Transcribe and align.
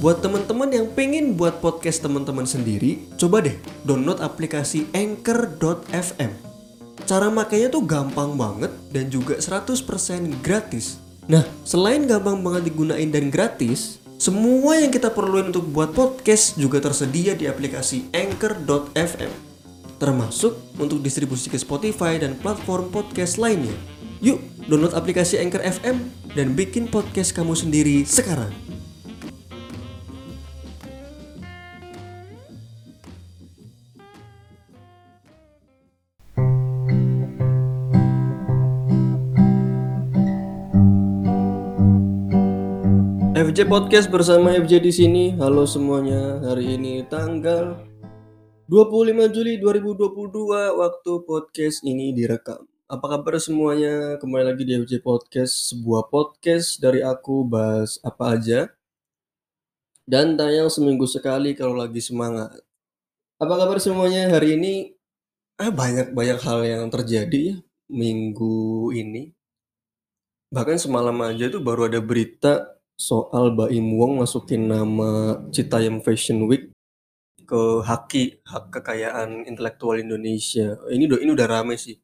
Buat 0.00 0.24
teman-teman 0.24 0.72
yang 0.72 0.88
pengen 0.96 1.36
buat 1.36 1.60
podcast 1.60 2.00
teman-teman 2.00 2.48
sendiri, 2.48 3.04
coba 3.20 3.44
deh 3.44 3.52
download 3.84 4.24
aplikasi 4.24 4.88
Anchor.fm. 4.96 6.32
Cara 7.04 7.28
makainya 7.28 7.68
tuh 7.68 7.84
gampang 7.84 8.32
banget 8.32 8.72
dan 8.88 9.12
juga 9.12 9.36
100% 9.36 9.76
gratis. 10.40 10.96
Nah, 11.28 11.44
selain 11.68 12.08
gampang 12.08 12.40
banget 12.40 12.72
digunain 12.72 13.12
dan 13.12 13.28
gratis, 13.28 14.00
semua 14.16 14.80
yang 14.80 14.88
kita 14.88 15.12
perluin 15.12 15.52
untuk 15.52 15.68
buat 15.68 15.92
podcast 15.92 16.56
juga 16.56 16.80
tersedia 16.80 17.36
di 17.36 17.44
aplikasi 17.44 18.08
Anchor.fm. 18.16 19.32
Termasuk 20.00 20.80
untuk 20.80 21.04
distribusi 21.04 21.52
ke 21.52 21.60
Spotify 21.60 22.16
dan 22.16 22.40
platform 22.40 22.88
podcast 22.88 23.36
lainnya. 23.36 23.76
Yuk, 24.24 24.40
download 24.64 24.96
aplikasi 24.96 25.36
Anchor 25.36 25.60
FM 25.60 26.08
dan 26.32 26.56
bikin 26.56 26.88
podcast 26.88 27.36
kamu 27.36 27.52
sendiri 27.52 28.08
sekarang. 28.08 28.79
FJ 43.40 43.72
Podcast 43.72 44.12
bersama 44.12 44.52
FJ 44.52 44.84
di 44.84 44.92
sini. 44.92 45.24
Halo 45.40 45.64
semuanya. 45.64 46.44
Hari 46.44 46.76
ini 46.76 47.00
tanggal 47.08 47.72
25 48.68 49.32
Juli 49.32 49.56
2022 49.56 50.76
waktu 50.76 51.12
podcast 51.24 51.80
ini 51.80 52.12
direkam. 52.12 52.68
Apa 52.84 53.16
kabar 53.16 53.40
semuanya? 53.40 54.20
Kembali 54.20 54.44
lagi 54.44 54.68
di 54.68 54.76
FJ 54.84 55.00
Podcast, 55.00 55.72
sebuah 55.72 56.12
podcast 56.12 56.84
dari 56.84 57.00
aku 57.00 57.48
bahas 57.48 57.96
apa 58.04 58.36
aja. 58.36 58.68
Dan 60.04 60.36
tayang 60.36 60.68
seminggu 60.68 61.08
sekali 61.08 61.56
kalau 61.56 61.80
lagi 61.80 62.04
semangat. 62.04 62.60
Apa 63.40 63.56
kabar 63.56 63.80
semuanya? 63.80 64.28
Hari 64.36 64.60
ini 64.60 64.92
ah, 65.56 65.72
banyak-banyak 65.72 66.44
hal 66.44 66.60
yang 66.68 66.84
terjadi 66.92 67.56
ya 67.56 67.56
minggu 67.88 68.92
ini. 68.92 69.32
Bahkan 70.52 70.76
semalam 70.76 71.16
aja 71.24 71.48
tuh 71.48 71.64
baru 71.64 71.88
ada 71.88 72.04
berita 72.04 72.79
soal 73.00 73.56
Baim 73.56 73.96
Wong 73.96 74.20
masukin 74.20 74.68
nama 74.68 75.40
Citayam 75.48 76.04
Fashion 76.04 76.44
Week 76.44 76.68
ke 77.48 77.62
haki 77.80 78.44
hak 78.44 78.68
kekayaan 78.68 79.48
intelektual 79.48 79.96
Indonesia. 79.96 80.76
Ini 80.92 81.08
udah 81.08 81.18
ini 81.24 81.30
udah 81.32 81.48
rame 81.48 81.80
sih. 81.80 81.96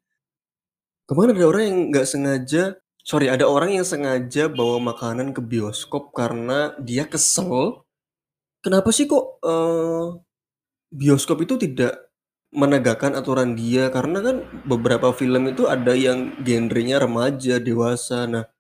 Kemarin 1.05 1.37
ada 1.37 1.47
orang 1.47 1.65
yang 1.69 1.79
nggak 1.93 2.09
sengaja, 2.09 2.63
sorry 3.05 3.29
ada 3.29 3.45
orang 3.45 3.77
yang 3.77 3.87
sengaja 3.87 4.49
bawa 4.49 4.81
makanan 4.81 5.37
ke 5.37 5.45
bioskop 5.45 6.17
karena 6.17 6.73
dia 6.81 7.05
kesel. 7.05 7.85
Kenapa 8.65 8.91
sih 8.91 9.07
kok 9.07 9.39
uh, 9.45 10.19
bioskop 10.91 11.45
itu 11.45 11.61
tidak 11.61 12.11
menegakkan 12.51 13.15
aturan 13.15 13.55
dia? 13.55 13.93
Karena 13.93 14.19
kan 14.25 14.37
beberapa 14.67 15.13
film 15.15 15.47
itu 15.47 15.69
ada 15.71 15.95
yang 15.95 16.35
genrenya 16.43 16.99
remaja, 16.99 17.63
dewasa. 17.63 18.27
Nah 18.27 18.56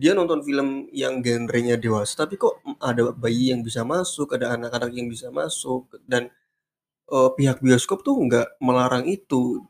dia 0.00 0.16
nonton 0.16 0.40
film 0.40 0.88
yang 0.96 1.20
genrenya 1.20 1.76
dewasa 1.76 2.24
tapi 2.24 2.40
kok 2.40 2.64
ada 2.80 3.12
bayi 3.12 3.52
yang 3.52 3.60
bisa 3.60 3.84
masuk 3.84 4.32
ada 4.32 4.56
anak-anak 4.56 4.90
yang 4.96 5.12
bisa 5.12 5.28
masuk 5.28 5.92
dan 6.08 6.32
uh, 7.10 7.30
pihak 7.34 7.58
bioskop 7.60 8.06
tuh 8.06 8.16
nggak 8.16 8.56
melarang 8.62 9.04
itu. 9.10 9.60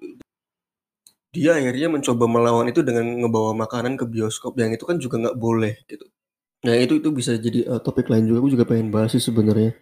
Dia 1.31 1.59
akhirnya 1.59 1.89
mencoba 1.91 2.25
melawan 2.27 2.67
itu 2.69 2.83
dengan 2.83 3.06
ngebawa 3.06 3.55
makanan 3.55 3.95
ke 3.95 4.05
bioskop 4.06 4.59
yang 4.59 4.75
itu 4.75 4.83
kan 4.83 4.98
juga 4.98 5.17
nggak 5.19 5.39
boleh 5.39 5.75
gitu. 5.87 6.06
Nah 6.67 6.75
itu 6.77 7.00
itu 7.00 7.09
bisa 7.15 7.39
jadi 7.39 7.67
uh, 7.70 7.81
topik 7.81 8.11
lain 8.11 8.28
juga. 8.28 8.39
Aku 8.44 8.50
juga 8.53 8.67
pengen 8.69 8.92
bahas 8.92 9.15
sih 9.17 9.22
sebenarnya. 9.22 9.72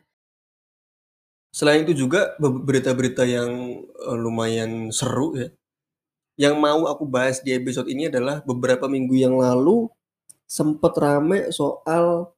Selain 1.49 1.83
itu 1.83 1.97
juga 1.97 2.37
berita-berita 2.39 3.25
yang 3.25 3.83
uh, 4.05 4.17
lumayan 4.17 4.93
seru 4.93 5.35
ya. 5.35 5.49
Yang 6.39 6.55
mau 6.61 6.87
aku 6.87 7.03
bahas 7.09 7.43
di 7.43 7.51
episode 7.51 7.91
ini 7.91 8.07
adalah 8.07 8.45
beberapa 8.47 8.87
minggu 8.87 9.17
yang 9.19 9.35
lalu 9.35 9.91
sempat 10.49 10.97
rame 10.97 11.53
soal 11.53 12.33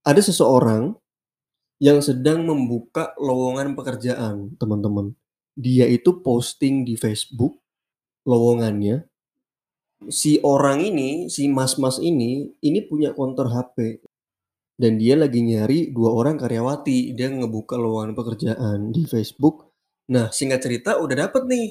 ada 0.00 0.20
seseorang 0.24 0.96
yang 1.78 2.00
sedang 2.02 2.42
membuka 2.48 3.14
lowongan 3.20 3.76
pekerjaan, 3.76 4.56
teman-teman. 4.58 5.14
Dia 5.54 5.86
itu 5.86 6.24
posting 6.24 6.82
di 6.82 6.98
Facebook 6.98 7.60
lowongannya. 8.26 9.06
Si 10.10 10.40
orang 10.42 10.82
ini, 10.82 11.28
si 11.30 11.46
mas-mas 11.46 12.00
ini, 12.00 12.50
ini 12.64 12.80
punya 12.86 13.14
konter 13.14 13.46
HP. 13.46 14.02
Dan 14.78 14.94
dia 14.94 15.18
lagi 15.18 15.42
nyari 15.42 15.90
dua 15.90 16.14
orang 16.14 16.38
karyawati. 16.38 17.14
Dia 17.14 17.30
ngebuka 17.34 17.74
lowongan 17.74 18.14
pekerjaan 18.14 18.94
di 18.94 19.06
Facebook. 19.06 19.74
Nah, 20.14 20.30
singkat 20.30 20.62
cerita 20.62 21.02
udah 21.02 21.26
dapet 21.26 21.42
nih 21.50 21.68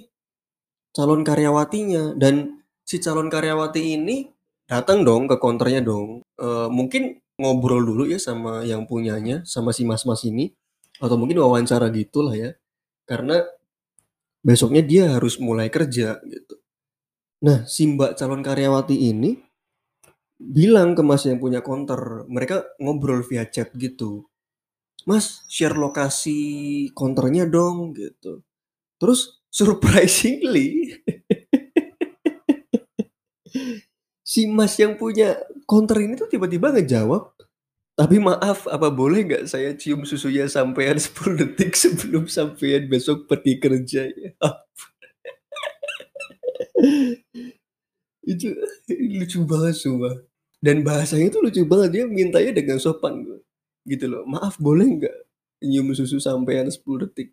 calon 0.91 1.23
karyawatinya. 1.23 2.19
Dan 2.19 2.63
si 2.83 2.99
calon 2.99 3.31
karyawati 3.31 3.95
ini 3.95 4.36
Datang 4.67 5.07
dong 5.07 5.31
ke 5.31 5.39
counternya 5.39 5.79
dong, 5.79 6.27
uh, 6.43 6.67
mungkin 6.67 7.23
ngobrol 7.39 7.87
dulu 7.87 8.03
ya 8.03 8.19
sama 8.19 8.67
yang 8.67 8.83
punyanya, 8.83 9.39
sama 9.47 9.71
si 9.71 9.87
mas-mas 9.87 10.27
ini, 10.27 10.51
atau 10.99 11.15
mungkin 11.15 11.39
wawancara 11.39 11.87
gitu 11.95 12.19
lah 12.27 12.35
ya. 12.35 12.51
Karena 13.07 13.43
besoknya 14.43 14.83
dia 14.83 15.03
harus 15.15 15.37
mulai 15.43 15.67
kerja 15.71 16.19
gitu. 16.27 16.55
Nah, 17.45 17.65
si 17.69 17.87
Mbak 17.89 18.17
calon 18.19 18.41
karyawati 18.45 18.97
ini 19.11 19.37
bilang 20.39 20.93
ke 20.97 21.01
Mas 21.05 21.25
yang 21.29 21.41
punya 21.41 21.61
counter, 21.65 22.25
mereka 22.29 22.65
ngobrol 22.81 23.21
via 23.25 23.45
chat 23.49 23.73
gitu. 23.77 24.25
"Mas, 25.09 25.45
share 25.49 25.75
lokasi 25.77 26.39
counternya 26.97 27.45
dong," 27.49 27.93
gitu. 27.97 28.43
Terus 29.01 29.41
surprisingly 29.53 30.95
si 34.27 34.43
Mas 34.51 34.75
yang 34.75 34.99
punya 34.99 35.39
counter 35.71 36.03
ini 36.03 36.19
tuh 36.19 36.27
tiba-tiba 36.27 36.75
ngejawab, 36.75 37.31
"Tapi 37.99 38.17
maaf, 38.19 38.67
apa 38.69 38.91
boleh 38.91 39.23
nggak 39.27 39.45
saya 39.51 39.71
cium 39.79 40.03
susunya 40.07 40.47
sampean 40.51 40.99
10 40.99 41.39
detik 41.39 41.75
sebelum 41.79 42.27
sampean 42.27 42.91
besok 42.91 43.27
pergi 43.31 43.55
kerja 43.63 44.03
ya?" 44.11 44.31
Itu 48.31 48.47
lucu 49.19 49.39
banget 49.47 49.75
sumpah. 49.77 50.15
Dan 50.63 50.81
bahasanya 50.87 51.29
itu 51.31 51.39
lucu 51.43 51.61
banget, 51.69 51.89
dia 52.01 52.03
mintanya 52.09 52.51
dengan 52.55 52.77
sopan 52.81 53.23
gitu 53.87 54.05
loh, 54.09 54.23
"Maaf 54.27 54.57
boleh 54.59 54.87
nggak 54.99 55.15
nyium 55.65 55.93
susu 55.95 56.17
sampean 56.21 56.67
10 56.73 57.05
detik 57.07 57.31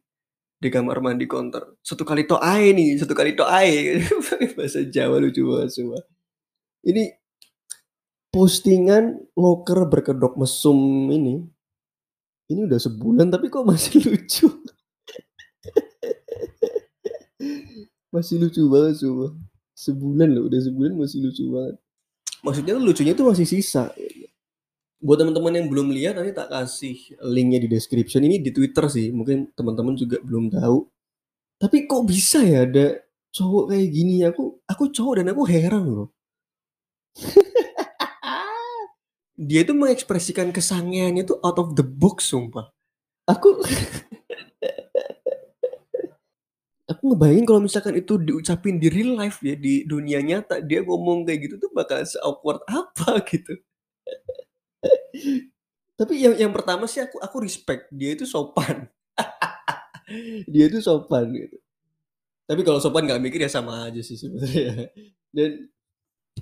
di 0.63 0.69
kamar 0.73 1.01
mandi 1.05 1.27
counter? 1.31 1.77
Satu 1.85 2.03
kali 2.09 2.25
tok 2.29 2.41
ae 2.43 2.73
nih, 2.77 2.97
satu 3.01 3.13
kali 3.17 3.35
tok 3.39 3.49
ae." 3.51 4.01
Bahasa 4.59 4.83
Jawa 4.89 5.19
lucu 5.23 5.43
banget 5.47 5.71
sumpah. 5.77 6.05
Ini 6.85 7.17
postingan 8.29 9.33
loker 9.33 9.89
berkedok 9.89 10.37
mesum 10.37 11.09
ini, 11.09 11.41
ini 12.53 12.61
udah 12.69 12.77
sebulan 12.77 13.33
tapi 13.33 13.49
kok 13.49 13.65
masih 13.65 14.05
lucu. 14.05 14.49
Masih 18.15 18.39
lucu 18.39 18.63
banget 18.71 19.03
coba. 19.03 19.35
Sebulan 19.75 20.39
loh, 20.39 20.47
udah 20.47 20.61
sebulan 20.63 20.95
masih 20.95 21.19
lucu 21.19 21.51
banget. 21.51 21.83
Maksudnya 22.47 22.79
tuh 22.79 22.85
lucunya 22.87 23.13
tuh 23.19 23.27
masih 23.27 23.43
sisa. 23.43 23.91
Buat 25.03 25.27
teman-teman 25.27 25.51
yang 25.51 25.67
belum 25.67 25.91
lihat 25.91 26.15
nanti 26.15 26.31
tak 26.31 26.47
kasih 26.47 26.95
linknya 27.27 27.67
di 27.67 27.69
description. 27.75 28.23
Ini 28.23 28.39
di 28.39 28.55
Twitter 28.55 28.87
sih, 28.87 29.11
mungkin 29.11 29.51
teman-teman 29.59 29.99
juga 29.99 30.23
belum 30.23 30.47
tahu. 30.47 30.87
Tapi 31.59 31.91
kok 31.91 32.07
bisa 32.07 32.39
ya 32.47 32.63
ada 32.63 33.03
cowok 33.35 33.75
kayak 33.75 33.89
gini? 33.91 34.23
Aku 34.31 34.63
aku 34.63 34.95
cowok 34.95 35.15
dan 35.19 35.35
aku 35.35 35.43
heran 35.51 35.83
loh. 35.83 36.14
Dia 39.35 39.67
itu 39.67 39.75
mengekspresikan 39.75 40.55
kesangiannya 40.55 41.27
tuh 41.27 41.43
out 41.43 41.59
of 41.59 41.75
the 41.75 41.83
box 41.83 42.31
sumpah. 42.31 42.71
Aku 43.27 43.59
aku 46.91 47.03
ngebayangin 47.09 47.47
kalau 47.49 47.61
misalkan 47.65 47.97
itu 47.99 48.21
diucapin 48.21 48.77
di 48.79 48.89
real 48.93 49.17
life 49.19 49.41
ya, 49.43 49.57
di 49.57 49.83
dunia 49.89 50.21
nyata, 50.21 50.61
dia 50.61 50.85
ngomong 50.85 51.25
kayak 51.27 51.51
gitu 51.51 51.55
tuh 51.59 51.71
bakal 51.73 52.05
se-awkward 52.05 52.61
apa 52.69 53.21
gitu. 53.33 53.57
Tapi 55.95 56.15
yang 56.19 56.35
yang 56.39 56.53
pertama 56.55 56.87
sih 56.91 57.03
aku 57.03 57.19
aku 57.23 57.37
respect, 57.43 57.91
dia 57.95 58.15
itu 58.15 58.27
sopan. 58.27 58.91
Dia 60.53 60.69
itu 60.69 60.79
sopan 60.85 61.33
gitu. 61.33 61.57
Tapi 62.45 62.61
kalau 62.61 62.77
sopan 62.83 63.09
nggak 63.09 63.23
mikir 63.25 63.41
ya 63.47 63.51
sama 63.51 63.89
aja 63.89 64.01
sih 64.05 64.21
sebenarnya. 64.21 64.93
Dan 65.33 65.73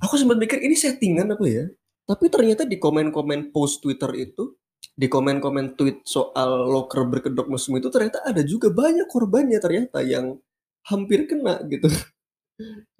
Aku 0.00 0.16
sempat 0.16 0.40
mikir 0.40 0.62
ini 0.64 0.72
settingan 0.72 1.36
apa 1.36 1.44
ya? 1.44 1.64
Tapi 2.08 2.32
ternyata 2.32 2.64
di 2.64 2.80
komen-komen 2.80 3.52
post 3.52 3.84
Twitter 3.84 4.08
itu, 4.16 4.56
di 4.96 5.06
komen-komen 5.08 5.76
tweet 5.76 6.00
soal 6.08 6.68
loker 6.68 7.04
berkedok 7.08 7.48
mesum 7.48 7.76
itu 7.76 7.88
ternyata 7.92 8.24
ada 8.24 8.40
juga 8.44 8.68
banyak 8.72 9.08
korbannya 9.08 9.56
ternyata 9.60 10.00
yang 10.04 10.40
hampir 10.88 11.28
kena 11.28 11.60
gitu. 11.68 11.88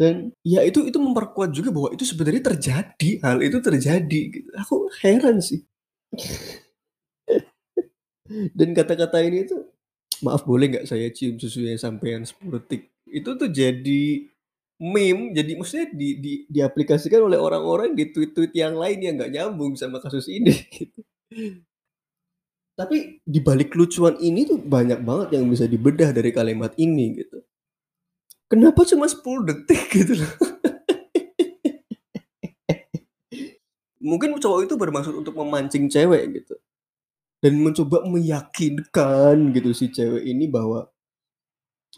Dan 0.00 0.34
ya 0.42 0.64
itu 0.66 0.84
itu 0.88 0.98
memperkuat 0.98 1.54
juga 1.54 1.70
bahwa 1.70 1.92
itu 1.94 2.04
sebenarnya 2.08 2.42
terjadi, 2.54 3.10
hal 3.22 3.38
itu 3.44 3.58
terjadi 3.62 4.20
gitu. 4.32 4.48
Aku 4.58 4.88
heran 5.04 5.38
sih. 5.38 5.62
Dan 8.58 8.72
kata-kata 8.72 9.20
ini 9.22 9.44
tuh, 9.46 9.68
"Maaf 10.24 10.46
boleh 10.48 10.72
nggak 10.72 10.86
saya 10.88 11.08
cium 11.12 11.36
susunya 11.38 11.76
sampean 11.76 12.24
10 12.24 12.62
detik?" 12.62 12.90
Itu 13.08 13.36
tuh 13.36 13.50
jadi 13.52 14.31
meme, 14.82 15.31
jadi 15.31 15.55
maksudnya 15.55 15.87
di 15.94 16.19
di 16.19 16.32
diaplikasikan 16.50 17.23
oleh 17.23 17.38
orang-orang 17.38 17.94
di 17.94 18.11
tweet-tweet 18.11 18.50
yang 18.58 18.75
lain 18.75 18.99
yang 18.99 19.14
nggak 19.14 19.31
nyambung 19.31 19.79
sama 19.79 20.02
kasus 20.02 20.26
ini 20.26 20.50
gitu. 20.75 21.00
Tapi 22.73 23.23
di 23.23 23.38
balik 23.38 23.70
kelucuan 23.76 24.19
ini 24.19 24.49
tuh 24.49 24.58
banyak 24.58 25.05
banget 25.06 25.38
yang 25.38 25.46
bisa 25.46 25.70
dibedah 25.70 26.11
dari 26.11 26.34
kalimat 26.34 26.75
ini 26.81 27.20
gitu. 27.20 27.44
Kenapa 28.50 28.82
cuma 28.88 29.06
10 29.06 29.23
detik 29.49 29.87
gitu 29.93 30.19
loh. 30.19 30.32
Mungkin 34.12 34.35
cowok 34.40 34.67
itu 34.67 34.75
bermaksud 34.75 35.14
untuk 35.14 35.37
memancing 35.38 35.87
cewek 35.87 36.43
gitu. 36.43 36.56
Dan 37.38 37.61
mencoba 37.61 38.02
meyakinkan 38.08 39.52
gitu 39.55 39.70
si 39.76 39.93
cewek 39.93 40.26
ini 40.26 40.50
bahwa, 40.50 40.90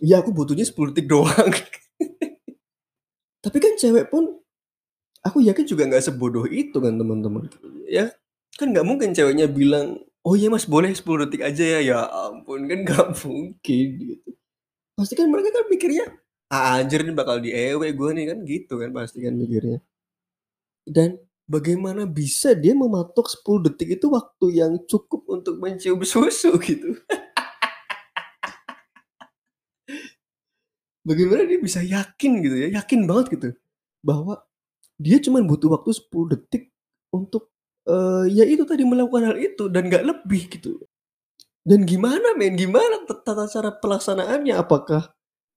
"Ya 0.02 0.20
aku 0.20 0.34
butuhnya 0.34 0.66
10 0.66 0.92
detik 0.92 1.08
doang." 1.08 1.54
Tapi 3.44 3.58
kan 3.60 3.74
cewek 3.76 4.08
pun, 4.08 4.40
aku 5.26 5.38
yakin 5.44 5.66
juga 5.68 5.84
nggak 5.88 6.04
sebodoh 6.06 6.46
itu 6.48 6.76
kan 6.80 6.94
teman-teman, 7.00 7.48
ya. 7.90 8.12
Kan 8.58 8.72
nggak 8.74 8.86
mungkin 8.86 9.10
ceweknya 9.16 9.46
bilang, 9.50 10.00
"Oh 10.26 10.34
iya 10.38 10.48
Mas 10.52 10.66
boleh 10.68 10.92
10 10.96 11.26
detik 11.28 11.42
aja 11.44 11.64
ya." 11.78 11.80
Ya 11.84 12.00
ampun 12.08 12.66
kan 12.70 12.80
nggak 12.86 13.06
mungkin 13.26 13.86
gitu. 14.00 14.30
Pasti 14.98 15.14
kan 15.18 15.28
mereka 15.32 15.50
kan 15.56 15.66
mikirnya, 15.72 16.04
"Ah, 16.52 16.80
anjir 16.82 17.02
nih 17.06 17.16
bakal 17.16 17.40
diewe 17.44 17.88
gue 17.94 18.10
nih," 18.16 18.26
kan 18.34 18.38
gitu 18.46 18.74
kan 18.82 18.90
pasti 18.94 19.18
kan 19.26 19.34
mikirnya. 19.36 19.80
Dan 20.86 21.16
bagaimana 21.48 22.04
bisa 22.04 22.52
dia 22.52 22.76
mematok 22.76 23.28
10 23.32 23.60
detik 23.64 23.96
itu 24.00 24.06
waktu 24.12 24.46
yang 24.60 24.72
cukup 24.84 25.24
untuk 25.28 25.56
mencium 25.60 26.00
susu 26.04 26.52
gitu. 26.68 27.00
Bagaimana 31.04 31.44
dia 31.44 31.60
bisa 31.60 31.84
yakin 31.84 32.32
gitu 32.40 32.56
ya, 32.64 32.68
yakin 32.80 33.04
banget 33.04 33.26
gitu, 33.36 33.48
bahwa 34.00 34.40
dia 35.00 35.18
cuman 35.20 35.44
butuh 35.48 35.72
waktu 35.76 35.92
10 35.96 36.32
detik 36.36 36.70
untuk, 37.12 37.52
eee, 37.88 38.32
ya 38.36 38.44
itu 38.48 38.64
tadi 38.68 38.84
melakukan 38.88 39.32
hal 39.34 39.38
itu 39.40 39.68
dan 39.68 39.88
nggak 39.92 40.04
lebih 40.06 40.48
gitu. 40.52 40.80
Dan 41.64 41.84
gimana 41.88 42.34
men, 42.38 42.56
gimana 42.58 43.04
ta 43.08 43.14
tata 43.20 43.46
cara 43.50 43.70
pelaksanaannya? 43.76 44.54
Apakah 44.58 45.12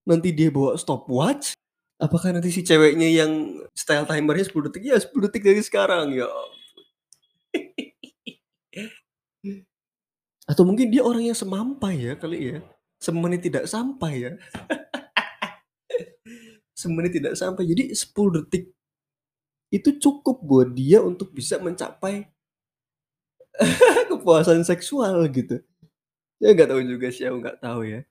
nanti 0.10 0.32
dia 0.36 0.50
bawa 0.54 0.76
stopwatch? 0.80 1.56
Apakah 2.02 2.36
nanti 2.36 2.52
si 2.54 2.62
ceweknya 2.68 3.08
yang 3.10 3.64
style 3.78 4.06
timer-nya 4.10 4.46
10 4.50 4.70
detik, 4.72 4.84
"Ya 4.90 4.98
10 5.02 5.30
detik 5.32 5.44
dari 5.48 5.62
sekarang." 5.64 6.14
Ya. 6.16 6.28
Atau 10.50 10.64
mungkin 10.68 10.90
dia 10.94 11.04
orang 11.04 11.28
yang 11.28 11.38
semampai 11.38 11.96
ya 12.00 12.14
kali 12.20 12.56
ya, 12.56 12.60
semenit 13.04 13.44
tidak 13.44 13.68
sampai 13.68 14.14
ya. 14.30 14.32
Semenit 16.78 17.18
tidak 17.18 17.34
sampai, 17.34 17.66
jadi 17.66 17.90
10 17.98 18.30
detik 18.38 18.70
itu 19.74 19.90
cukup 20.00 20.38
buat 20.46 20.70
dia 20.72 21.04
untuk 21.04 21.34
bisa 21.34 21.58
mencapai 21.60 22.30
kepuasan 24.10 24.62
seksual 24.64 25.26
gitu. 25.34 25.60
Ya 26.38 26.54
nggak 26.54 26.70
tahu 26.70 26.82
juga 26.86 27.08
sih, 27.10 27.26
aku 27.26 27.38
nggak 27.42 27.60
tahu 27.66 27.82
ya. 27.88 28.02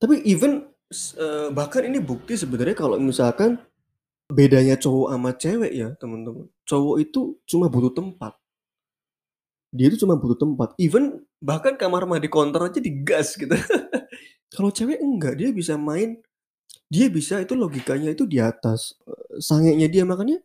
Tapi 0.00 0.24
even 0.24 0.64
eee, 0.90 1.48
bahkan 1.52 1.84
ini 1.84 2.00
bukti 2.00 2.34
sebenarnya 2.38 2.76
kalau 2.78 2.96
misalkan 2.96 3.60
bedanya 4.30 4.76
cowok 4.78 5.08
sama 5.12 5.30
cewek 5.36 5.72
ya 5.74 5.88
teman-teman, 6.00 6.46
cowok 6.68 6.96
itu 7.02 7.20
cuma 7.46 7.66
butuh 7.68 7.92
tempat. 7.94 8.34
Dia 9.70 9.86
itu 9.86 10.02
cuma 10.02 10.18
butuh 10.18 10.34
tempat, 10.34 10.74
even 10.82 11.22
bahkan 11.38 11.78
kamar 11.78 12.02
mandi 12.02 12.26
kontor 12.26 12.66
aja 12.66 12.82
digas 12.82 13.38
gitu. 13.38 13.54
Kalau 14.54 14.70
cewek 14.74 14.98
enggak, 14.98 15.38
dia 15.38 15.54
bisa 15.54 15.78
main 15.78 16.18
dia 16.90 17.06
bisa 17.10 17.38
itu 17.42 17.54
logikanya 17.54 18.10
itu 18.14 18.26
di 18.26 18.38
atas, 18.42 18.98
eee, 19.06 19.38
sangenya 19.42 19.86
dia. 19.90 20.04
Makanya 20.06 20.38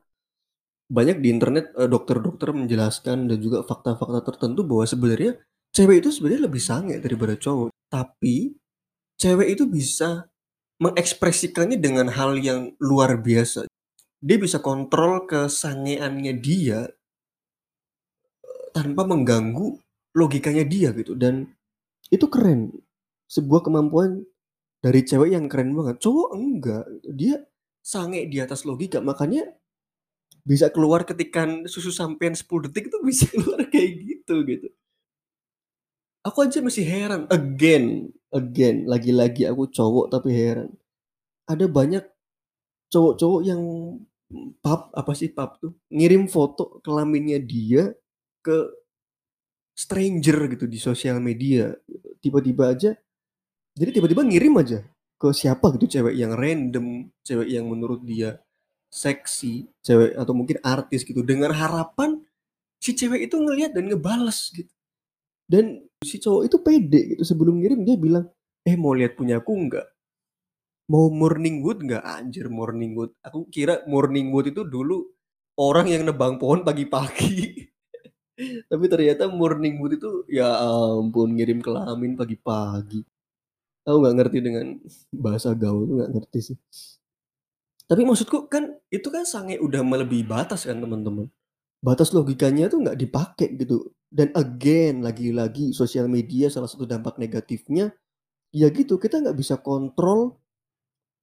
banyak 0.90 1.18
di 1.24 1.30
internet, 1.34 1.74
eee, 1.78 1.90
dokter-dokter 1.90 2.54
menjelaskan 2.56 3.30
dan 3.32 3.38
juga 3.42 3.66
fakta-fakta 3.66 4.22
tertentu 4.26 4.62
bahwa 4.68 4.86
sebenarnya 4.88 5.34
cewek 5.76 6.06
itu 6.06 6.10
sebenarnya 6.14 6.44
lebih 6.50 6.62
sange 6.64 6.96
daripada 7.02 7.36
cowok. 7.40 7.70
Tapi 7.92 8.54
cewek 9.22 9.50
itu 9.58 9.66
bisa 9.70 10.28
mengekspresikannya 10.82 11.78
dengan 11.82 12.10
hal 12.14 12.38
yang 12.42 12.74
luar 12.84 13.20
biasa. 13.22 13.68
Dia 14.24 14.38
bisa 14.42 14.60
kontrol 14.64 15.26
kesangeannya 15.30 16.34
dia 16.42 16.90
eee, 18.44 18.68
tanpa 18.76 19.04
mengganggu 19.08 19.68
logikanya 20.16 20.64
dia 20.68 20.90
gitu 20.96 21.14
dan 21.18 21.48
itu 22.14 22.26
keren. 22.32 22.72
Sebuah 23.32 23.62
kemampuan 23.68 24.24
dari 24.86 25.02
cewek 25.02 25.34
yang 25.34 25.50
keren 25.50 25.74
banget. 25.74 25.98
Cowok 25.98 26.30
enggak, 26.38 26.86
dia 27.10 27.42
sange 27.82 28.30
di 28.30 28.38
atas 28.38 28.62
logika, 28.70 29.02
makanya 29.02 29.50
bisa 30.46 30.70
keluar 30.70 31.02
ketikan 31.10 31.66
susu 31.66 31.90
sampean 31.90 32.38
10 32.38 32.70
detik 32.70 32.94
itu 32.94 32.98
bisa 33.02 33.26
keluar 33.34 33.66
kayak 33.66 33.92
gitu, 34.06 34.46
gitu. 34.46 34.70
Aku 36.22 36.46
aja 36.46 36.62
masih 36.62 36.86
heran, 36.86 37.26
again 37.34 38.14
again, 38.36 38.84
lagi-lagi 38.84 39.48
aku 39.48 39.72
cowok 39.72 40.12
tapi 40.12 40.36
heran. 40.36 40.70
Ada 41.48 41.72
banyak 41.72 42.04
cowok-cowok 42.92 43.42
yang 43.48 43.62
pap 44.60 44.92
apa 44.92 45.12
sih 45.16 45.32
pap 45.32 45.58
tuh, 45.64 45.80
ngirim 45.88 46.28
foto 46.28 46.84
kelaminnya 46.84 47.40
dia 47.40 47.96
ke 48.44 48.58
stranger 49.72 50.52
gitu 50.52 50.66
di 50.68 50.78
sosial 50.78 51.24
media. 51.24 51.72
Tiba-tiba 52.20 52.76
aja 52.76 52.92
jadi 53.76 53.92
tiba-tiba 54.00 54.24
ngirim 54.24 54.56
aja 54.60 54.80
ke 55.20 55.32
siapa 55.36 55.76
gitu, 55.76 55.88
cewek 56.00 56.16
yang 56.16 56.36
random, 56.36 57.12
cewek 57.24 57.48
yang 57.52 57.68
menurut 57.68 58.04
dia 58.04 58.40
seksi, 58.92 59.68
cewek 59.84 60.16
atau 60.16 60.34
mungkin 60.36 60.58
artis 60.64 61.04
gitu, 61.04 61.24
dengan 61.24 61.52
harapan 61.56 62.20
si 62.80 62.96
cewek 62.96 63.28
itu 63.28 63.36
ngelihat 63.40 63.76
dan 63.76 63.92
ngebales 63.92 64.52
gitu. 64.56 64.72
Dan 65.46 65.86
si 66.02 66.18
cowok 66.22 66.44
itu 66.50 66.58
pede 66.64 67.02
gitu, 67.16 67.24
sebelum 67.28 67.62
ngirim 67.62 67.86
dia 67.86 67.98
bilang, 68.00 68.26
"Eh 68.66 68.76
mau 68.80 68.94
lihat 68.98 69.18
punyaku 69.20 69.54
nggak? 69.70 69.88
Mau 70.92 71.10
morning 71.14 71.62
wood 71.66 71.80
nggak?" 71.86 72.04
Anjir 72.06 72.48
morning 72.50 72.94
wood, 72.98 73.12
aku 73.26 73.46
kira 73.50 73.82
morning 73.90 74.30
wood 74.34 74.50
itu 74.54 74.66
dulu 74.66 75.06
orang 75.60 75.88
yang 75.94 76.04
nebang 76.10 76.38
pohon 76.42 76.62
pagi-pagi. 76.66 77.70
Tapi 78.72 78.86
ternyata 78.92 79.30
morning 79.32 79.80
wood 79.82 79.98
itu 80.00 80.12
ya 80.30 80.50
ampun 80.60 81.36
ngirim 81.38 81.60
kelamin 81.64 82.18
pagi-pagi. 82.20 83.02
Aku 83.86 83.98
nggak 84.02 84.16
ngerti 84.18 84.38
dengan 84.42 84.66
bahasa 85.14 85.54
gaul 85.54 85.86
tuh 85.86 85.96
nggak 86.02 86.12
ngerti 86.18 86.40
sih. 86.42 86.58
Tapi 87.86 88.02
maksudku 88.02 88.50
kan 88.50 88.66
itu 88.90 89.08
kan 89.14 89.30
sange 89.30 89.62
udah 89.62 89.86
melebihi 89.86 90.26
batas 90.26 90.66
kan 90.66 90.82
teman-teman. 90.82 91.30
Batas 91.82 92.14
logikanya 92.14 92.70
tuh 92.70 92.82
nggak 92.86 92.98
dipakai 92.98 93.58
gitu. 93.58 93.94
Dan 94.10 94.34
again, 94.34 95.02
lagi-lagi 95.06 95.74
sosial 95.76 96.10
media 96.10 96.50
salah 96.50 96.70
satu 96.70 96.86
dampak 96.90 97.20
negatifnya, 97.22 97.94
ya 98.56 98.70
gitu 98.74 98.98
kita 99.02 99.22
nggak 99.24 99.38
bisa 99.38 99.60
kontrol 99.62 100.40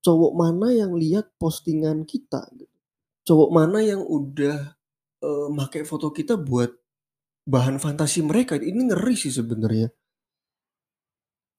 cowok 0.03 0.33
mana 0.35 0.69
yang 0.75 0.95
lihat 0.99 1.31
postingan 1.39 2.05
kita 2.09 2.47
gitu. 2.59 2.75
Cowok 3.29 3.51
mana 3.55 3.81
yang 3.85 4.03
udah, 4.03 4.75
eee, 5.23 5.49
make 5.55 5.83
foto 5.87 6.11
kita 6.15 6.37
buat 6.39 6.73
bahan 7.47 7.79
fantasi 7.83 8.23
mereka, 8.27 8.59
ini 8.59 8.91
ngeri 8.91 9.15
sih 9.19 9.33
sebenarnya. 9.35 9.91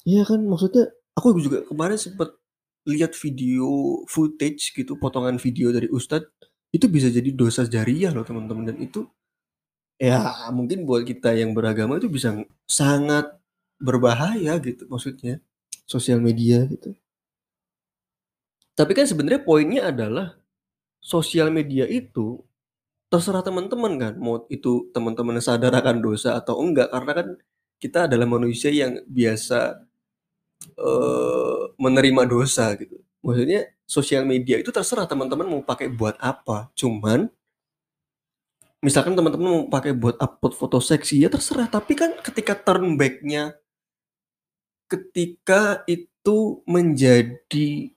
Iya 0.08 0.28
kan, 0.28 0.44
maksudnya 0.44 0.92
aku 1.16 1.32
juga 1.40 1.64
kemarin 1.64 1.96
sempet 1.96 2.36
lihat 2.84 3.16
video 3.16 4.04
footage 4.12 4.76
gitu, 4.76 5.00
potongan 5.00 5.40
video 5.40 5.72
dari 5.72 5.88
ustad, 5.88 6.28
itu 6.76 6.92
bisa 6.92 7.08
jadi 7.08 7.32
dosa 7.32 7.64
jariah 7.64 8.12
loh 8.12 8.28
teman-teman 8.28 8.68
dan 8.76 8.78
itu, 8.84 9.08
ya 10.02 10.50
mungkin 10.52 10.84
buat 10.90 11.04
kita 11.08 11.34
yang 11.38 11.56
beragama 11.58 11.98
itu 12.02 12.10
bisa 12.12 12.36
sangat 12.70 13.32
berbahaya 13.80 14.60
gitu 14.64 14.88
maksudnya, 14.92 15.42
sosial 15.90 16.20
media 16.24 16.64
gitu. 16.68 16.96
Tapi 18.78 18.92
kan 18.98 19.06
sebenarnya 19.06 19.42
poinnya 19.46 19.82
adalah, 19.94 20.34
sosial 21.04 21.50
media 21.54 21.86
itu 21.90 22.42
terserah 23.12 23.44
teman-teman 23.46 23.94
kan, 24.02 24.14
mau 24.20 24.46
itu 24.52 24.90
teman-teman 24.96 25.40
sadar 25.44 25.74
akan 25.78 26.02
dosa 26.04 26.38
atau 26.40 26.60
enggak, 26.62 26.90
karena 26.94 27.12
kan 27.14 27.28
kita 27.82 28.00
adalah 28.10 28.28
manusia 28.30 28.72
yang 28.74 29.00
biasa, 29.08 29.86
eee, 30.78 31.62
menerima 31.80 32.24
dosa 32.28 32.74
gitu. 32.80 33.00
Maksudnya 33.24 33.72
sosial 33.88 34.24
media 34.28 34.60
itu 34.60 34.70
terserah 34.72 35.08
teman-teman 35.08 35.48
mau 35.48 35.62
pakai 35.64 35.88
buat 35.92 36.20
apa, 36.20 36.72
cuman 36.76 37.32
misalkan 38.84 39.16
teman-teman 39.16 39.48
mau 39.48 39.64
pakai 39.72 39.96
buat 39.96 40.20
upload 40.20 40.54
foto 40.60 40.84
seksi, 40.84 41.24
ya 41.24 41.30
terserah, 41.32 41.72
tapi 41.72 41.96
kan 41.96 42.20
ketika 42.20 42.54
turn 42.60 43.00
back-nya 43.00 43.56
ketika 44.92 45.82
itu 45.90 46.62
menjadi 46.70 47.90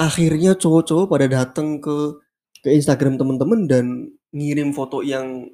akhirnya 0.00 0.56
cowok-cowok 0.56 1.06
pada 1.12 1.26
dateng 1.28 1.76
ke 1.82 2.16
ke 2.64 2.68
Instagram 2.72 3.20
temen-temen 3.20 3.60
dan 3.68 3.84
ngirim 4.32 4.72
foto 4.72 5.04
yang 5.04 5.52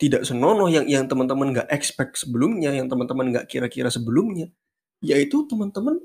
tidak 0.00 0.24
senonoh 0.24 0.72
yang 0.72 0.88
yang 0.88 1.04
teman-teman 1.04 1.52
nggak 1.52 1.68
expect 1.68 2.16
sebelumnya, 2.16 2.72
yang 2.72 2.88
teman-teman 2.88 3.36
nggak 3.36 3.46
kira-kira 3.52 3.92
sebelumnya, 3.92 4.48
yaitu 5.04 5.44
teman-teman 5.44 6.00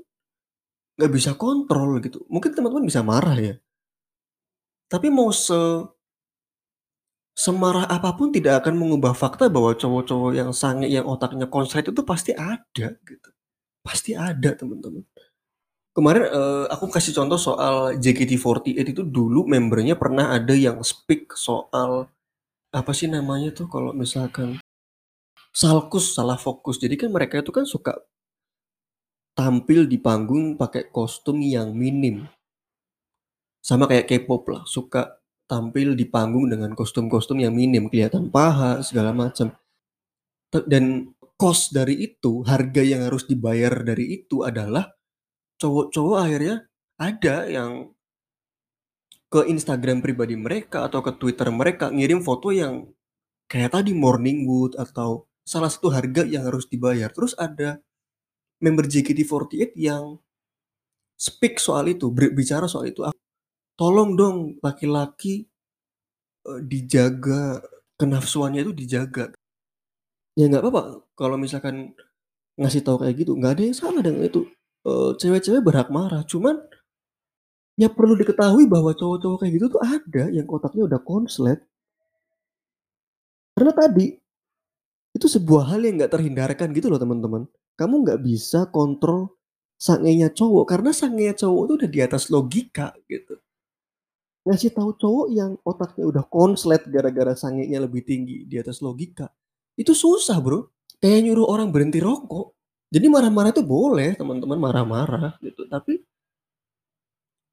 nggak 1.00 1.12
bisa 1.12 1.32
kontrol 1.32 1.96
gitu. 2.04 2.20
Mungkin 2.28 2.52
teman-teman 2.52 2.84
bisa 2.84 3.00
marah 3.00 3.36
ya. 3.40 3.54
Tapi 4.92 5.08
mau 5.08 5.32
se 5.32 5.56
semarah 7.36 7.84
apa 7.88 8.16
pun 8.16 8.32
tidak 8.32 8.64
akan 8.64 8.80
mengubah 8.80 9.12
fakta 9.12 9.52
bahwa 9.52 9.76
cowok-cowok 9.76 10.32
yang 10.32 10.50
sange, 10.56 10.88
yang 10.88 11.04
otaknya 11.04 11.48
konslet 11.48 11.84
itu 11.88 12.02
pasti 12.04 12.32
ada 12.36 12.96
gitu. 13.04 13.28
Pasti 13.84 14.12
ada 14.16 14.56
teman-teman. 14.56 15.04
Kemarin 15.96 16.28
uh, 16.28 16.64
aku 16.68 16.92
kasih 16.92 17.16
contoh 17.16 17.40
soal 17.40 17.96
JKT48 17.96 18.92
itu 18.92 19.00
dulu 19.00 19.48
membernya 19.48 19.96
pernah 19.96 20.32
ada 20.36 20.52
yang 20.52 20.84
speak 20.84 21.32
soal 21.32 22.12
apa 22.72 22.92
sih 22.94 23.06
namanya 23.10 23.54
tuh 23.54 23.70
kalau 23.70 23.90
misalkan 23.94 24.58
salkus 25.56 26.12
salah 26.12 26.36
fokus. 26.36 26.76
Jadi 26.76 27.00
kan 27.00 27.08
mereka 27.08 27.40
itu 27.40 27.48
kan 27.48 27.64
suka 27.64 27.96
tampil 29.32 29.88
di 29.88 29.96
panggung 29.96 30.60
pakai 30.60 30.92
kostum 30.92 31.40
yang 31.40 31.72
minim. 31.72 32.28
Sama 33.64 33.88
kayak 33.90 34.06
K-pop 34.06 34.46
lah, 34.46 34.62
suka 34.68 35.18
tampil 35.50 35.98
di 35.98 36.06
panggung 36.06 36.46
dengan 36.46 36.74
kostum-kostum 36.74 37.42
yang 37.42 37.50
minim, 37.50 37.90
kelihatan 37.90 38.30
paha, 38.30 38.78
segala 38.82 39.10
macam. 39.10 39.50
Dan 40.54 41.10
cost 41.34 41.74
dari 41.74 41.98
itu, 42.06 42.46
harga 42.46 42.82
yang 42.86 43.02
harus 43.10 43.26
dibayar 43.26 43.82
dari 43.82 44.22
itu 44.22 44.46
adalah 44.46 44.94
cowok-cowok 45.58 46.16
akhirnya 46.20 46.56
ada 46.96 47.36
yang 47.50 47.95
ke 49.26 49.42
Instagram 49.50 50.00
pribadi 50.02 50.38
mereka 50.38 50.86
atau 50.86 51.02
ke 51.02 51.10
Twitter 51.18 51.50
mereka 51.50 51.90
ngirim 51.90 52.22
foto 52.22 52.54
yang 52.54 52.86
kayak 53.50 53.74
tadi 53.74 53.94
morning 53.94 54.46
wood 54.46 54.78
atau 54.78 55.26
salah 55.46 55.70
satu 55.70 55.90
harga 55.94 56.26
yang 56.26 56.46
harus 56.46 56.66
dibayar. 56.66 57.10
Terus 57.10 57.34
ada 57.38 57.78
member 58.58 58.86
JKT48 58.90 59.78
yang 59.78 60.18
speak 61.16 61.62
soal 61.62 61.86
itu, 61.90 62.10
bicara 62.12 62.66
soal 62.66 62.90
itu. 62.90 63.06
Tolong 63.78 64.18
dong 64.18 64.36
laki-laki 64.60 65.46
uh, 66.48 66.60
dijaga 66.60 67.62
kenafsuannya 68.00 68.66
itu 68.66 68.72
dijaga. 68.72 69.32
Ya 70.36 70.48
nggak 70.52 70.64
apa-apa 70.64 70.82
kalau 71.16 71.36
misalkan 71.40 71.96
ngasih 72.60 72.84
tahu 72.84 73.04
kayak 73.04 73.16
gitu 73.20 73.32
nggak 73.36 73.52
ada 73.56 73.62
yang 73.64 73.76
salah 73.76 74.00
dengan 74.04 74.24
itu. 74.24 74.44
Uh, 74.86 75.12
cewek-cewek 75.18 75.66
berhak 75.66 75.90
marah 75.90 76.22
cuman 76.22 76.62
ya 77.76 77.92
perlu 77.92 78.16
diketahui 78.16 78.64
bahwa 78.64 78.96
cowok-cowok 78.96 79.44
kayak 79.44 79.52
gitu 79.60 79.66
tuh 79.76 79.82
ada 79.84 80.24
yang 80.32 80.48
kotaknya 80.48 80.88
udah 80.88 81.00
konslet. 81.04 81.60
Karena 83.56 83.72
tadi 83.72 84.16
itu 85.16 85.26
sebuah 85.28 85.72
hal 85.72 85.80
yang 85.84 86.00
nggak 86.00 86.12
terhindarkan 86.12 86.72
gitu 86.76 86.92
loh 86.92 87.00
teman-teman. 87.00 87.48
Kamu 87.76 88.04
nggak 88.04 88.20
bisa 88.24 88.68
kontrol 88.72 89.36
sangenya 89.76 90.32
cowok 90.32 90.64
karena 90.72 90.90
sangenya 90.96 91.36
cowok 91.36 91.62
itu 91.68 91.72
udah 91.84 91.90
di 91.92 92.00
atas 92.00 92.32
logika 92.32 92.96
gitu. 93.08 93.36
Ngasih 94.48 94.72
tahu 94.72 94.96
cowok 94.96 95.26
yang 95.32 95.52
otaknya 95.64 96.04
udah 96.08 96.24
konslet 96.28 96.84
gara-gara 96.88 97.36
sangenya 97.36 97.84
lebih 97.84 98.04
tinggi 98.04 98.48
di 98.48 98.56
atas 98.56 98.80
logika. 98.80 99.28
Itu 99.76 99.92
susah 99.92 100.40
bro. 100.40 100.72
Kayak 100.96 101.28
nyuruh 101.28 101.46
orang 101.48 101.68
berhenti 101.68 102.00
rokok. 102.00 102.56
Jadi 102.88 103.06
marah-marah 103.12 103.52
itu 103.52 103.60
boleh 103.60 104.16
teman-teman 104.16 104.56
marah-marah 104.56 105.36
gitu. 105.44 105.68
Tapi 105.68 106.00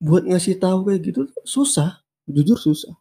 buat 0.04 0.28
ngasih 0.28 0.60
tahu 0.60 0.92
kayak 0.92 1.02
gitu 1.08 1.22
susah. 1.48 2.04
Jujur 2.28 2.60
susah. 2.60 2.94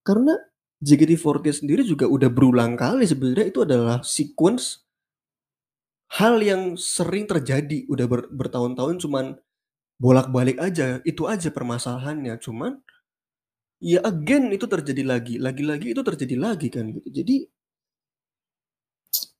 Karena 0.00 0.32
JKT48 0.80 1.64
sendiri 1.64 1.82
juga 1.84 2.08
udah 2.08 2.28
berulang 2.32 2.76
kali 2.76 3.04
sebenarnya 3.04 3.46
itu 3.52 3.60
adalah 3.64 4.00
sequence 4.04 4.84
hal 6.16 6.40
yang 6.40 6.80
sering 6.80 7.28
terjadi. 7.28 7.84
Udah 7.92 8.06
ber, 8.08 8.28
bertahun-tahun 8.32 8.96
cuman 9.04 9.26
bolak-balik 10.00 10.56
aja 10.60 11.00
itu 11.04 11.28
aja 11.28 11.52
permasalahannya. 11.52 12.40
Cuman 12.40 12.80
ya 13.84 14.00
again 14.04 14.48
itu 14.56 14.64
terjadi 14.64 15.02
lagi 15.04 15.34
lagi-lagi 15.36 15.92
itu 15.92 16.00
terjadi 16.00 16.36
lagi 16.40 16.68
kan 16.72 16.88
gitu. 16.88 17.08
Jadi 17.12 17.36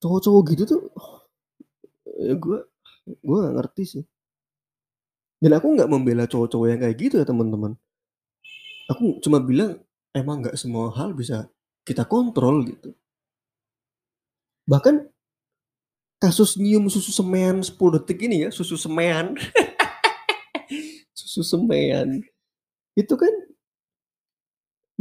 cowok-cowok 0.01 0.43
gitu 0.53 0.63
tuh 0.69 0.81
ya 2.21 2.35
gue 2.37 2.59
gue 3.27 3.37
gak 3.45 3.55
ngerti 3.59 3.83
sih 3.85 4.05
dan 5.45 5.61
aku 5.61 5.77
nggak 5.77 5.91
membela 5.93 6.25
cowok-cowok 6.25 6.67
yang 6.73 6.81
kayak 6.81 6.97
gitu 6.97 7.15
ya 7.21 7.29
teman-teman. 7.29 7.77
Aku 8.89 9.21
cuma 9.21 9.45
bilang 9.45 9.77
emang 10.17 10.41
nggak 10.41 10.57
semua 10.57 10.89
hal 10.97 11.13
bisa 11.13 11.53
kita 11.85 12.09
kontrol 12.09 12.65
gitu. 12.65 12.97
Bahkan 14.65 15.05
kasus 16.17 16.57
nyium 16.57 16.89
susu 16.89 17.13
semen 17.13 17.61
10 17.61 17.77
detik 18.01 18.25
ini 18.25 18.49
ya 18.49 18.51
susu 18.51 18.81
semen. 18.81 19.37
Susu 21.15 21.47
semen. 21.47 22.25
Itu 22.99 23.15
kan 23.15 23.31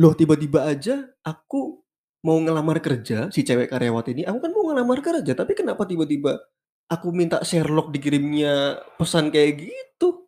Loh 0.01 0.17
tiba-tiba 0.17 0.65
aja 0.65 1.05
aku 1.21 1.85
mau 2.25 2.41
ngelamar 2.41 2.81
kerja, 2.81 3.29
si 3.29 3.45
cewek 3.45 3.69
karyawati 3.69 4.17
ini, 4.17 4.23
aku 4.25 4.39
kan 4.41 4.51
mau 4.55 4.65
ngelamar 4.71 4.99
kerja, 5.05 5.37
tapi 5.37 5.53
kenapa 5.53 5.85
tiba-tiba 5.85 6.39
aku 6.89 7.13
minta 7.13 7.43
Sherlock 7.45 7.93
dikirimnya 7.93 8.81
pesan 8.97 9.29
kayak 9.29 9.69
gitu? 9.69 10.22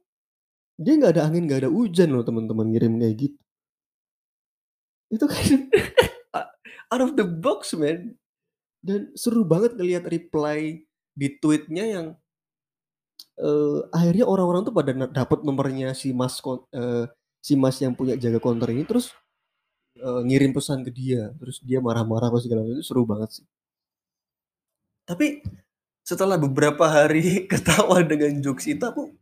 Dia 0.76 0.94
nggak 1.00 1.14
ada 1.16 1.24
angin, 1.28 1.48
nggak 1.48 1.68
ada 1.68 1.72
hujan 1.72 2.12
loh 2.12 2.24
teman-teman 2.28 2.68
ngirim 2.72 2.94
kayak 3.00 3.16
gitu. 3.16 3.40
Itu 5.12 5.26
kan 5.28 5.46
out 6.92 7.02
of 7.04 7.16
the 7.16 7.26
box 7.26 7.76
man. 7.76 8.16
Dan 8.86 9.16
seru 9.18 9.42
banget 9.42 9.74
ngelihat 9.80 10.06
reply 10.06 10.86
di 11.16 11.28
tweetnya 11.42 11.86
yang 11.90 12.08
uh, 13.40 13.88
akhirnya 13.92 14.26
orang-orang 14.28 14.68
tuh 14.68 14.76
pada 14.76 14.92
dapat 15.08 15.40
nomornya 15.44 15.92
si 15.96 16.12
mas 16.16 16.40
uh, 16.44 17.08
si 17.40 17.54
mas 17.56 17.80
yang 17.80 17.96
punya 17.96 18.16
jaga 18.20 18.40
konter 18.40 18.72
ini 18.72 18.88
terus 18.88 19.12
uh, 20.00 20.22
ngirim 20.24 20.56
pesan 20.56 20.84
ke 20.84 20.92
dia 20.92 21.32
terus 21.40 21.60
dia 21.64 21.80
marah-marah 21.84 22.32
apa 22.32 22.40
segala 22.44 22.64
macam 22.64 22.76
itu 22.80 22.86
seru 22.86 23.04
banget 23.08 23.42
sih 23.42 23.46
tapi 25.06 25.46
setelah 26.06 26.38
beberapa 26.40 26.86
hari 26.86 27.24
ketawa 27.52 28.02
dengan 28.04 28.40
jokes 28.40 28.68
itu 28.70 28.84
aku 28.84 29.14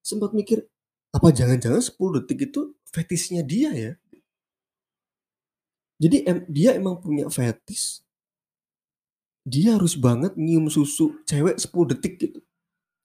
sempat 0.00 0.32
mikir 0.32 0.64
apa 1.10 1.28
jangan-jangan 1.34 1.82
10 1.82 2.16
detik 2.22 2.38
itu 2.50 2.74
fetisnya 2.90 3.42
dia 3.42 3.70
ya? 3.74 3.92
Jadi 6.00 6.16
em, 6.24 6.38
dia 6.48 6.74
emang 6.78 6.96
punya 7.02 7.28
fetis 7.28 8.00
dia 9.46 9.76
harus 9.76 9.96
banget 9.96 10.36
nyium 10.36 10.68
susu 10.68 11.24
cewek 11.24 11.56
10 11.56 11.90
detik 11.96 12.14
gitu. 12.20 12.40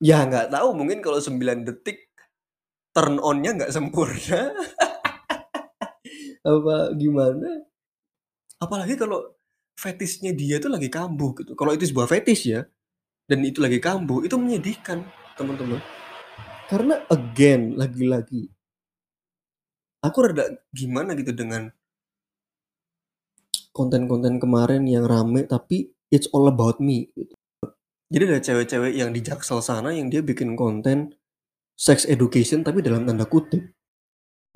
Ya 0.04 0.28
nggak 0.28 0.52
tahu 0.52 0.76
mungkin 0.76 1.00
kalau 1.00 1.18
9 1.18 1.40
detik 1.64 2.12
turn 2.92 3.20
onnya 3.24 3.56
nggak 3.56 3.72
sempurna. 3.72 4.52
Apa 6.46 6.94
gimana? 6.94 7.66
Apalagi 8.60 9.00
kalau 9.00 9.34
fetisnya 9.80 10.32
dia 10.36 10.60
tuh 10.60 10.72
lagi 10.72 10.92
kambuh 10.92 11.34
gitu. 11.40 11.56
Kalau 11.56 11.72
itu 11.74 11.88
sebuah 11.88 12.08
fetis 12.08 12.46
ya 12.46 12.62
dan 13.26 13.40
itu 13.42 13.64
lagi 13.64 13.80
kambuh 13.82 14.22
itu 14.22 14.36
menyedihkan 14.38 15.02
teman-teman 15.34 15.82
karena 16.66 17.06
again 17.14 17.78
lagi-lagi 17.78 18.50
aku 20.02 20.18
rada 20.26 20.50
gimana 20.74 21.14
gitu 21.14 21.30
dengan 21.34 21.70
konten-konten 23.70 24.42
kemarin 24.42 24.90
yang 24.90 25.06
rame 25.06 25.46
tapi 25.46 25.94
it's 26.10 26.26
all 26.34 26.50
about 26.50 26.82
me 26.82 27.14
gitu. 27.14 27.34
jadi 28.10 28.24
ada 28.34 28.40
cewek-cewek 28.42 28.94
yang 28.98 29.14
di 29.14 29.22
jaksel 29.22 29.62
sana 29.62 29.94
yang 29.94 30.10
dia 30.10 30.26
bikin 30.26 30.58
konten 30.58 31.14
sex 31.78 32.10
education 32.10 32.66
tapi 32.66 32.82
dalam 32.82 33.06
tanda 33.06 33.30
kutip 33.30 33.62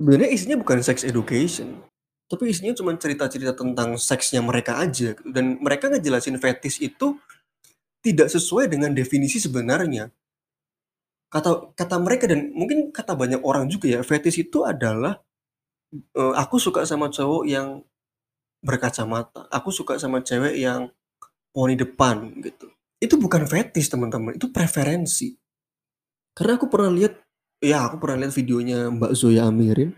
sebenarnya 0.02 0.34
isinya 0.34 0.56
bukan 0.58 0.82
sex 0.82 1.06
education 1.06 1.78
tapi 2.30 2.50
isinya 2.50 2.74
cuma 2.74 2.94
cerita-cerita 2.94 3.54
tentang 3.54 3.94
seksnya 3.98 4.42
mereka 4.42 4.82
aja 4.82 5.14
dan 5.26 5.62
mereka 5.62 5.90
ngejelasin 5.90 6.42
fetis 6.42 6.82
itu 6.82 7.18
tidak 8.00 8.32
sesuai 8.32 8.66
dengan 8.66 8.96
definisi 8.96 9.38
sebenarnya 9.38 10.08
kata 11.30 11.72
kata 11.78 11.96
mereka 12.02 12.26
dan 12.26 12.50
mungkin 12.52 12.90
kata 12.90 13.14
banyak 13.14 13.40
orang 13.46 13.70
juga 13.70 13.86
ya 13.86 14.00
fetis 14.02 14.36
itu 14.42 14.66
adalah 14.66 15.22
uh, 16.18 16.34
aku 16.34 16.58
suka 16.58 16.82
sama 16.82 17.10
cowok 17.10 17.44
yang 17.46 17.82
berkacamata. 18.60 19.48
Aku 19.48 19.72
suka 19.72 19.96
sama 19.96 20.20
cewek 20.20 20.60
yang 20.60 20.92
poni 21.50 21.74
depan 21.74 22.30
gitu. 22.44 22.68
Itu 23.00 23.16
bukan 23.16 23.48
fetis 23.48 23.88
teman-teman. 23.88 24.36
Itu 24.36 24.52
preferensi. 24.52 25.34
Karena 26.36 26.60
aku 26.60 26.68
pernah 26.68 26.92
lihat 26.92 27.16
ya 27.60 27.88
aku 27.88 28.00
pernah 28.00 28.24
lihat 28.24 28.36
videonya 28.36 28.92
Mbak 28.92 29.12
Zoya 29.16 29.48
Amirin. 29.48 29.96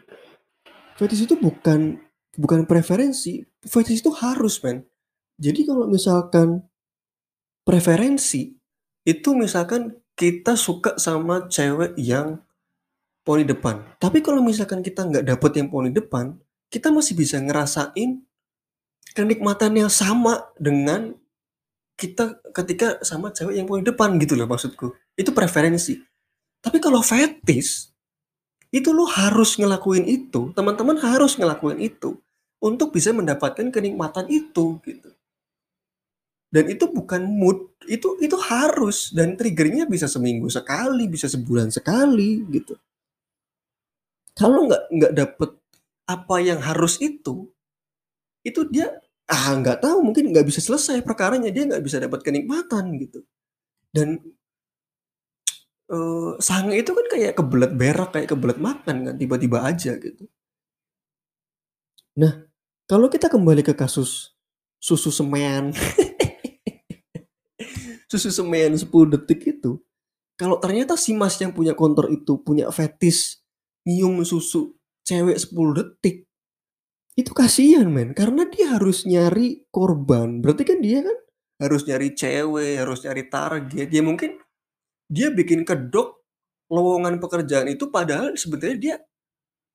Fetish 0.96 1.26
itu 1.26 1.34
bukan 1.34 1.98
bukan 2.38 2.64
preferensi. 2.64 3.42
Fetish 3.66 4.06
itu 4.06 4.10
harus 4.14 4.62
men. 4.62 4.86
Jadi 5.42 5.66
kalau 5.66 5.90
misalkan 5.90 6.62
preferensi 7.66 8.54
itu 9.02 9.34
misalkan 9.34 10.01
kita 10.18 10.54
suka 10.58 10.96
sama 11.00 11.48
cewek 11.48 11.96
yang 11.96 12.40
poni 13.22 13.46
depan 13.46 13.82
tapi 13.96 14.20
kalau 14.20 14.42
misalkan 14.44 14.82
kita 14.84 15.06
nggak 15.06 15.24
dapet 15.26 15.50
yang 15.58 15.68
poni 15.72 15.90
depan 15.94 16.36
kita 16.72 16.88
masih 16.88 17.14
bisa 17.16 17.36
ngerasain 17.36 18.24
kenikmatan 19.12 19.76
yang 19.76 19.90
sama 19.92 20.48
dengan 20.56 21.12
kita 21.96 22.40
ketika 22.50 22.98
sama 23.04 23.30
cewek 23.30 23.54
yang 23.60 23.68
paling 23.68 23.86
depan 23.86 24.16
gitu 24.18 24.34
loh 24.34 24.48
maksudku. 24.48 24.90
Itu 25.14 25.30
preferensi. 25.30 26.00
Tapi 26.58 26.78
kalau 26.82 27.04
fetis, 27.04 27.92
itu 28.72 28.90
lo 28.90 29.06
harus 29.06 29.58
ngelakuin 29.58 30.06
itu, 30.06 30.50
teman-teman 30.56 30.98
harus 30.98 31.36
ngelakuin 31.38 31.78
itu 31.78 32.18
untuk 32.62 32.94
bisa 32.94 33.10
mendapatkan 33.10 33.68
kenikmatan 33.70 34.26
itu 34.30 34.78
gitu. 34.82 35.10
Dan 36.52 36.68
itu 36.68 36.84
bukan 36.92 37.24
mood, 37.24 37.72
itu 37.88 38.20
itu 38.20 38.36
harus 38.36 39.08
dan 39.16 39.40
triggernya 39.40 39.88
bisa 39.88 40.04
seminggu 40.04 40.52
sekali, 40.52 41.08
bisa 41.08 41.24
sebulan 41.24 41.72
sekali 41.72 42.44
gitu. 42.52 42.76
Kalau 44.36 44.68
nggak 44.68 44.84
nggak 44.92 45.12
dapet 45.16 45.50
apa 46.04 46.36
yang 46.44 46.60
harus 46.60 47.00
itu, 47.00 47.48
itu 48.44 48.60
dia 48.68 48.92
ah 49.32 49.56
nggak 49.56 49.80
tahu 49.80 50.04
mungkin 50.04 50.28
nggak 50.28 50.44
bisa 50.44 50.60
selesai 50.60 51.00
perkaranya 51.00 51.48
dia 51.48 51.64
nggak 51.64 51.84
bisa 51.84 51.96
dapat 52.04 52.20
kenikmatan 52.20 53.00
gitu. 53.00 53.24
Dan 53.88 54.20
uh, 55.88 56.36
sange 56.36 56.76
itu 56.80 56.92
kan 56.92 57.06
kayak 57.12 57.32
kebelet 57.38 57.72
berak, 57.76 58.10
kayak 58.12 58.28
kebelet 58.28 58.58
makan 58.60 58.96
kan 59.08 59.14
tiba-tiba 59.16 59.64
aja 59.64 59.96
gitu. 59.96 60.28
Nah, 62.12 62.44
kalau 62.84 63.08
kita 63.08 63.32
kembali 63.32 63.64
ke 63.64 63.72
kasus 63.72 64.36
susu 64.82 65.08
semean 65.08 65.72
susu 68.12 68.28
semen 68.28 68.76
10 68.76 68.84
detik 69.16 69.40
itu 69.48 69.80
kalau 70.36 70.60
ternyata 70.60 71.00
si 71.00 71.16
mas 71.16 71.40
yang 71.40 71.56
punya 71.56 71.72
kontor 71.72 72.12
itu 72.12 72.36
punya 72.44 72.68
fetis 72.68 73.40
nyium 73.88 74.20
susu 74.20 74.76
cewek 75.08 75.40
10 75.40 75.78
detik 75.80 76.28
itu 77.12 77.30
kasihan 77.36 77.88
men. 77.88 78.16
Karena 78.16 78.48
dia 78.48 78.76
harus 78.76 79.04
nyari 79.04 79.68
korban. 79.68 80.40
Berarti 80.40 80.64
kan 80.64 80.78
dia 80.80 81.04
kan 81.04 81.16
harus 81.60 81.84
nyari 81.84 82.08
cewek 82.16 82.80
harus 82.80 83.04
nyari 83.04 83.22
target. 83.28 83.86
Dia 83.92 84.02
mungkin 84.02 84.40
dia 85.12 85.28
bikin 85.28 85.68
kedok 85.68 86.24
lowongan 86.72 87.20
pekerjaan 87.20 87.68
itu 87.68 87.92
padahal 87.92 88.32
sebetulnya 88.32 88.76
dia 88.80 88.96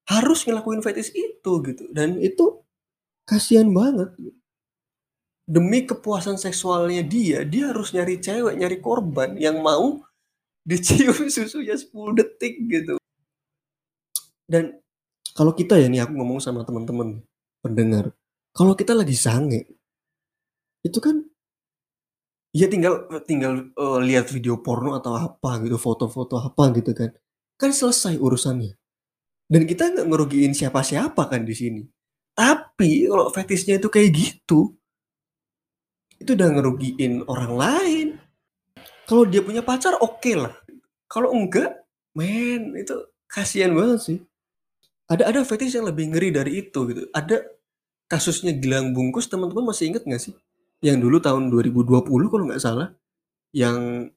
harus 0.10 0.42
ngelakuin 0.50 0.82
fetis 0.82 1.14
itu 1.14 1.52
gitu. 1.62 1.86
Dan 1.94 2.18
itu 2.18 2.66
kasihan 3.28 3.70
banget 3.70 4.18
demi 5.48 5.88
kepuasan 5.88 6.36
seksualnya 6.36 7.08
dia, 7.08 7.48
dia 7.48 7.72
harus 7.72 7.96
nyari 7.96 8.20
cewek, 8.20 8.60
nyari 8.60 8.78
korban 8.84 9.40
yang 9.40 9.64
mau 9.64 10.04
dicium 10.68 11.16
susunya 11.34 11.80
10 11.80 12.20
detik 12.20 12.60
gitu. 12.68 13.00
Dan 14.44 14.76
kalau 15.32 15.56
kita 15.56 15.80
ya 15.80 15.88
nih 15.88 16.04
aku 16.04 16.20
ngomong 16.20 16.44
sama 16.44 16.68
teman-teman 16.68 17.24
pendengar, 17.64 18.12
kalau 18.52 18.76
kita 18.76 18.92
lagi 18.92 19.16
sange, 19.16 19.64
itu 20.84 21.00
kan 21.00 21.24
ya 22.52 22.68
tinggal 22.68 23.08
tinggal 23.24 23.72
uh, 23.80 24.00
lihat 24.04 24.28
video 24.28 24.60
porno 24.60 25.00
atau 25.00 25.16
apa 25.16 25.64
gitu, 25.64 25.80
foto-foto 25.80 26.44
apa 26.44 26.76
gitu 26.76 26.92
kan, 26.92 27.16
kan 27.56 27.72
selesai 27.72 28.20
urusannya. 28.20 28.76
Dan 29.48 29.64
kita 29.64 29.96
nggak 29.96 30.08
ngerugiin 30.12 30.52
siapa-siapa 30.52 31.32
kan 31.32 31.48
di 31.48 31.56
sini. 31.56 31.82
Tapi 32.36 33.08
kalau 33.08 33.32
fetisnya 33.32 33.80
itu 33.80 33.88
kayak 33.88 34.12
gitu, 34.14 34.77
itu 36.18 36.34
udah 36.34 36.50
ngerugiin 36.54 37.26
orang 37.30 37.54
lain. 37.54 38.08
Kalau 39.08 39.24
dia 39.24 39.40
punya 39.40 39.64
pacar 39.64 39.96
oke 39.98 40.20
okay 40.20 40.36
lah. 40.36 40.54
Kalau 41.08 41.32
enggak, 41.32 41.88
men 42.18 42.76
itu 42.76 42.94
kasihan 43.30 43.72
banget 43.72 44.00
sih. 44.04 44.20
Ada 45.08 45.32
ada 45.32 45.40
fetish 45.48 45.80
yang 45.80 45.88
lebih 45.88 46.12
ngeri 46.12 46.30
dari 46.36 46.52
itu 46.60 46.80
gitu. 46.92 47.08
Ada 47.16 47.48
kasusnya 48.12 48.52
Gilang 48.56 48.92
Bungkus 48.92 49.32
teman-teman 49.32 49.72
masih 49.72 49.96
inget 49.96 50.04
nggak 50.04 50.20
sih? 50.20 50.36
Yang 50.84 51.08
dulu 51.08 51.18
tahun 51.24 51.48
2020 51.48 52.04
kalau 52.28 52.44
nggak 52.52 52.60
salah, 52.62 52.92
yang 53.56 54.12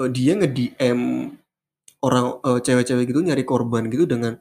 uh, 0.00 0.08
dia 0.08 0.32
nge-DM 0.40 1.30
orang 2.00 2.40
uh, 2.40 2.58
cewek-cewek 2.64 3.12
gitu 3.12 3.20
nyari 3.20 3.44
korban 3.44 3.84
gitu 3.92 4.08
dengan 4.08 4.40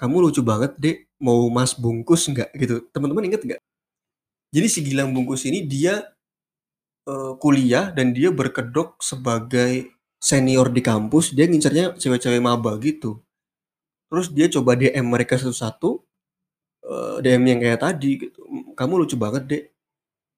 kamu 0.00 0.28
lucu 0.28 0.40
banget 0.40 0.72
deh 0.80 0.96
mau 1.20 1.46
mas 1.52 1.76
bungkus 1.76 2.26
nggak 2.32 2.50
gitu 2.56 2.88
teman-teman 2.90 3.28
inget 3.28 3.44
nggak 3.44 3.60
jadi 4.52 4.68
si 4.68 4.84
Gilang 4.84 5.16
Bungkus 5.16 5.48
ini 5.48 5.64
dia 5.64 6.12
uh, 7.08 7.32
kuliah 7.40 7.88
dan 7.90 8.12
dia 8.12 8.28
berkedok 8.28 9.00
sebagai 9.00 9.96
senior 10.20 10.68
di 10.68 10.84
kampus. 10.84 11.32
Dia 11.32 11.48
ngincernya 11.48 11.96
cewek-cewek 11.96 12.44
maba 12.44 12.76
gitu. 12.78 13.24
Terus 14.12 14.28
dia 14.28 14.46
coba 14.52 14.76
DM 14.76 15.08
mereka 15.08 15.40
satu-satu. 15.40 16.04
Uh, 16.84 17.16
eh, 17.24 17.32
DM 17.32 17.42
yang 17.48 17.60
kayak 17.64 17.80
tadi 17.80 18.10
gitu. 18.28 18.44
Kamu 18.76 19.00
lucu 19.00 19.16
banget 19.16 19.42
deh. 19.48 19.64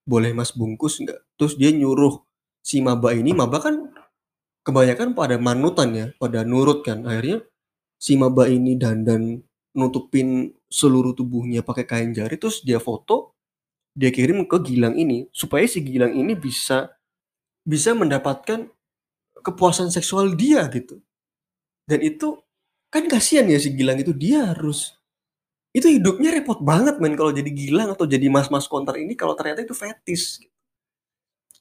Boleh 0.07 0.31
mas 0.31 0.55
bungkus 0.55 1.03
nggak? 1.03 1.21
Terus 1.35 1.59
dia 1.59 1.75
nyuruh 1.75 2.23
si 2.63 2.79
maba 2.79 3.11
ini. 3.19 3.35
Maba 3.35 3.59
kan 3.59 3.91
kebanyakan 4.63 5.19
pada 5.19 5.43
manutan 5.43 5.91
ya. 5.91 6.07
Pada 6.23 6.47
nurut 6.47 6.87
kan. 6.87 7.03
Akhirnya 7.03 7.43
si 7.99 8.15
maba 8.15 8.47
ini 8.47 8.79
dandan 8.79 9.43
nutupin 9.75 10.55
seluruh 10.71 11.19
tubuhnya 11.19 11.67
pakai 11.67 11.83
kain 11.83 12.11
jari. 12.15 12.39
Terus 12.39 12.63
dia 12.63 12.79
foto 12.79 13.34
dia 13.95 14.11
kirim 14.11 14.43
ke 14.45 14.59
Gilang 14.61 14.99
ini 14.99 15.31
supaya 15.31 15.65
si 15.71 15.79
Gilang 15.81 16.13
ini 16.19 16.35
bisa 16.35 16.91
bisa 17.63 17.95
mendapatkan 17.95 18.69
kepuasan 19.41 19.89
seksual 19.95 20.35
dia 20.35 20.67
gitu. 20.69 20.99
Dan 21.87 22.03
itu 22.03 22.43
kan 22.91 23.07
kasihan 23.07 23.47
ya 23.47 23.57
si 23.57 23.71
Gilang 23.73 24.03
itu 24.03 24.11
dia 24.11 24.51
harus 24.51 24.99
itu 25.75 25.91
hidupnya 25.91 26.31
repot 26.31 26.63
banget 26.63 27.03
men 27.03 27.19
kalau 27.19 27.35
jadi 27.35 27.51
Gilang 27.51 27.95
atau 27.95 28.07
jadi 28.07 28.27
mas-mas 28.31 28.67
konter 28.67 28.99
ini 28.99 29.15
kalau 29.15 29.39
ternyata 29.39 29.63
itu 29.63 29.75
fetis. 29.75 30.43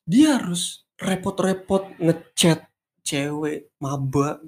Dia 0.03 0.41
harus 0.41 0.83
repot-repot 0.99 1.97
ngechat 2.01 2.69
cewek 3.03 3.73
maba 3.77 4.39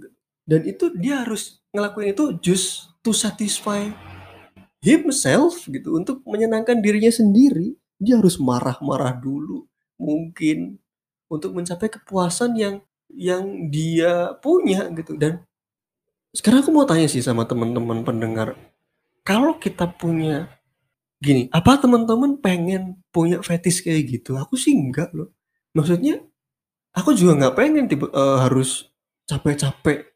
dan 0.45 0.61
itu 0.63 0.93
dia 0.93 1.25
harus 1.25 1.59
ngelakuin 1.73 2.13
itu 2.13 2.25
just 2.39 2.93
to 3.01 3.11
satisfy 3.11 3.89
himself 4.85 5.65
gitu 5.65 5.97
untuk 5.97 6.21
menyenangkan 6.29 6.77
dirinya 6.77 7.09
sendiri 7.09 7.73
dia 7.97 8.21
harus 8.21 8.37
marah-marah 8.37 9.17
dulu 9.17 9.65
mungkin 9.97 10.77
untuk 11.25 11.57
mencapai 11.57 11.89
kepuasan 11.89 12.53
yang 12.53 12.75
yang 13.09 13.71
dia 13.71 14.35
punya 14.43 14.85
gitu. 14.93 15.17
Dan 15.17 15.41
sekarang 16.35 16.61
aku 16.61 16.71
mau 16.75 16.85
tanya 16.85 17.07
sih 17.09 17.23
sama 17.23 17.47
teman-teman 17.47 18.03
pendengar 18.05 18.53
kalau 19.25 19.57
kita 19.57 19.89
punya 19.89 20.51
gini 21.23 21.47
apa 21.49 21.79
teman-teman 21.79 22.37
pengen 22.37 23.01
punya 23.09 23.41
fetish 23.41 23.81
kayak 23.81 24.21
gitu? 24.21 24.37
Aku 24.37 24.59
sih 24.59 24.75
enggak 24.75 25.15
loh. 25.15 25.31
Maksudnya 25.73 26.21
aku 26.95 27.15
juga 27.15 27.35
nggak 27.39 27.55
pengen 27.55 27.85
tiba 27.89 28.11
uh, 28.11 28.43
harus 28.43 28.91
capek-capek 29.25 30.14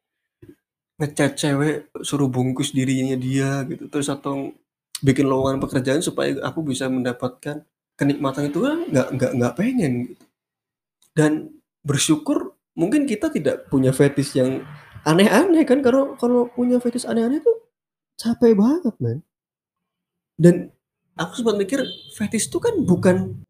ngecat 0.99 1.31
cewek 1.39 1.75
suruh 2.03 2.27
bungkus 2.27 2.75
dirinya 2.75 3.15
dia 3.15 3.63
gitu. 3.65 3.87
Terus 3.87 4.11
atau 4.11 4.51
bikin 4.99 5.25
lowongan 5.25 5.63
pekerjaan 5.63 6.03
supaya 6.03 6.35
aku 6.43 6.59
bisa 6.61 6.91
mendapatkan 6.91 7.63
kenikmatan 7.95 8.51
itu 8.51 8.59
kan 8.63 8.77
nggak 8.87 9.07
nggak 9.15 9.31
nggak 9.39 9.53
pengen 9.55 9.91
gitu. 10.13 10.25
Dan 11.15 11.31
bersyukur 11.83 12.53
mungkin 12.75 13.07
kita 13.07 13.31
tidak 13.31 13.71
punya 13.71 13.95
fetish 13.95 14.35
yang 14.35 14.63
aneh-aneh 15.07 15.63
kan 15.63 15.79
kalau 15.79 16.19
kalau 16.19 16.51
punya 16.51 16.77
fetish 16.83 17.07
aneh-aneh 17.07 17.39
tuh 17.39 17.57
capek 18.19 18.51
banget 18.51 18.95
man 18.99 19.23
dan 20.39 20.71
aku 21.19 21.43
sempat 21.43 21.55
mikir 21.59 21.83
fetish 22.15 22.47
itu 22.47 22.59
kan 22.63 22.75
bukan 22.83 23.43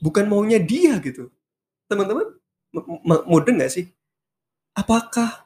bukan 0.00 0.24
maunya 0.24 0.56
dia 0.56 0.96
gitu. 1.04 1.28
Teman-teman 1.88 2.40
mode 3.28 3.50
nggak 3.52 3.72
sih? 3.72 3.92
Apakah 4.72 5.43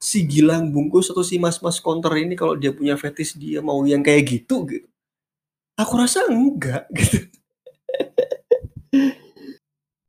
si 0.00 0.24
Gilang 0.24 0.72
bungkus 0.72 1.12
atau 1.12 1.20
si 1.20 1.36
mas-mas 1.36 1.76
counter 1.76 2.16
ini 2.16 2.32
kalau 2.32 2.56
dia 2.56 2.72
punya 2.72 2.96
fetish 2.96 3.36
dia 3.36 3.60
mau 3.60 3.84
yang 3.84 4.00
kayak 4.00 4.24
gitu 4.24 4.64
gitu. 4.64 4.88
Aku 5.76 6.00
rasa 6.00 6.24
enggak 6.32 6.88
gitu. 6.98 7.28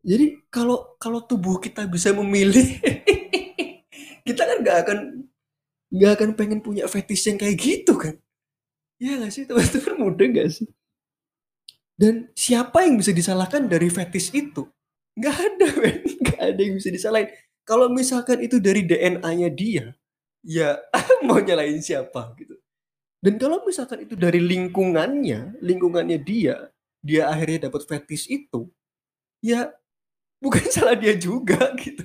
Jadi 0.02 0.42
kalau 0.50 0.98
kalau 0.98 1.22
tubuh 1.22 1.62
kita 1.62 1.86
bisa 1.86 2.10
memilih, 2.10 2.82
kita 4.28 4.42
kan 4.50 4.58
nggak 4.66 4.78
akan 4.88 4.98
nggak 5.92 6.12
akan 6.18 6.30
pengen 6.34 6.60
punya 6.64 6.90
fetish 6.90 7.30
yang 7.30 7.38
kayak 7.38 7.60
gitu 7.60 7.94
kan? 8.00 8.18
Iya 8.98 9.22
nggak 9.22 9.32
sih 9.36 9.44
teman-teman 9.46 9.96
muda 10.00 10.24
nggak 10.26 10.50
sih? 10.50 10.68
Dan 11.94 12.34
siapa 12.34 12.82
yang 12.82 12.98
bisa 12.98 13.14
disalahkan 13.14 13.70
dari 13.70 13.92
fetish 13.94 14.34
itu? 14.34 14.66
Nggak 15.14 15.38
ada, 15.38 15.68
men. 15.78 16.00
Nggak 16.24 16.40
ada 16.40 16.60
yang 16.64 16.76
bisa 16.80 16.90
disalahin 16.90 17.30
kalau 17.72 17.88
misalkan 17.88 18.44
itu 18.44 18.60
dari 18.60 18.84
DNA-nya 18.84 19.50
dia, 19.56 19.86
ya 20.44 20.76
mau 21.28 21.40
nyalain 21.40 21.80
siapa 21.80 22.36
gitu. 22.36 22.60
Dan 23.24 23.40
kalau 23.40 23.64
misalkan 23.64 24.04
itu 24.04 24.20
dari 24.20 24.44
lingkungannya, 24.44 25.64
lingkungannya 25.64 26.20
dia, 26.20 26.68
dia 27.00 27.32
akhirnya 27.32 27.72
dapat 27.72 27.88
fetish 27.88 28.28
itu, 28.28 28.68
ya 29.40 29.72
bukan 30.44 30.68
salah 30.76 31.00
dia 31.00 31.16
juga 31.16 31.72
gitu. 31.80 32.04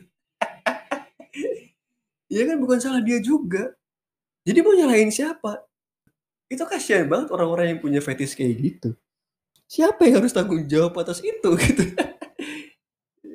ya 2.35 2.42
kan 2.46 2.57
bukan 2.62 2.79
salah 2.79 3.02
dia 3.02 3.18
juga. 3.18 3.74
Jadi 4.46 4.62
mau 4.62 4.79
nyalain 4.79 5.11
siapa? 5.11 5.66
Itu 6.46 6.62
kasihan 6.70 7.11
banget 7.11 7.35
orang-orang 7.35 7.74
yang 7.74 7.81
punya 7.83 7.98
fetish 7.98 8.38
kayak 8.38 8.55
gitu. 8.62 8.90
siapa 9.66 10.07
yang 10.07 10.22
harus 10.22 10.31
tanggung 10.31 10.62
jawab 10.70 10.94
atas 11.02 11.18
itu 11.26 11.50
gitu 11.59 11.85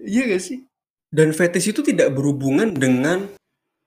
iya 0.08 0.24
gak 0.32 0.44
sih 0.44 0.64
dan 1.12 1.36
fetish 1.36 1.76
itu 1.76 1.84
tidak 1.84 2.16
berhubungan 2.16 2.72
dengan 2.72 3.28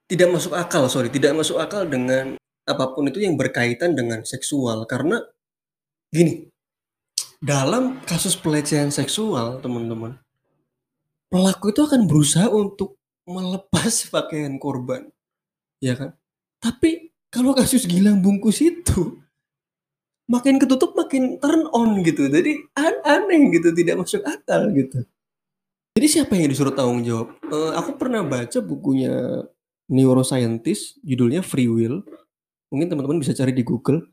tidak 0.05 0.37
masuk 0.37 0.53
akal 0.53 0.85
sorry 0.85 1.09
tidak 1.09 1.33
masuk 1.33 1.57
akal 1.57 1.81
dengan 1.81 2.37
apa 2.65 2.93
pun 2.93 3.09
itu 3.09 3.21
yang 3.21 3.37
berkaitan 3.37 3.93
dengan 3.93 4.25
seksual. 4.25 4.85
Karena 4.89 5.21
gini 6.09 6.49
dalam 7.41 8.01
kasus 8.05 8.37
pelecehan 8.37 8.89
seksual 8.89 9.61
teman-teman 9.61 10.17
pelaku 11.29 11.73
itu 11.73 11.81
akan 11.85 12.05
berusaha 12.09 12.47
untuk 12.49 12.97
melepas 13.25 14.05
pakaian 14.13 14.57
korban 14.61 15.09
ya 15.81 15.97
kan? 15.97 16.13
Tapi 16.61 17.13
kalau 17.33 17.57
kasus 17.57 17.85
gilang 17.85 18.21
bungkus 18.21 18.61
itu 18.61 19.21
makin 20.25 20.57
ketutup 20.57 20.93
makin 20.93 21.37
turn 21.41 21.69
on 21.73 22.01
gitu. 22.05 22.29
Jadi 22.29 22.69
an 22.77 23.01
aneh 23.01 23.49
gitu 23.53 23.73
tidak 23.73 24.05
masuk 24.05 24.21
akal 24.25 24.69
gitu 24.73 25.05
jadi 25.95 26.07
siapa 26.11 26.35
yang 26.35 26.51
disuruh 26.51 26.75
tanggung 26.75 27.07
jawab? 27.07 27.39
Uh, 27.47 27.71
aku 27.79 27.95
pernah 27.95 28.19
baca 28.19 28.59
bukunya 28.59 29.47
neuroscientist 29.87 30.99
judulnya 30.99 31.39
Free 31.39 31.71
Will. 31.71 32.03
Mungkin 32.67 32.91
teman-teman 32.91 33.23
bisa 33.23 33.31
cari 33.31 33.55
di 33.55 33.63
Google. 33.63 34.03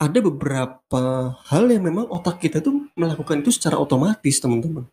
Ada 0.00 0.24
beberapa 0.24 1.36
hal 1.52 1.68
yang 1.68 1.84
memang 1.84 2.08
otak 2.08 2.40
kita 2.40 2.64
tuh 2.64 2.88
melakukan 2.96 3.44
itu 3.44 3.52
secara 3.52 3.76
otomatis 3.76 4.40
teman-teman. 4.40 4.88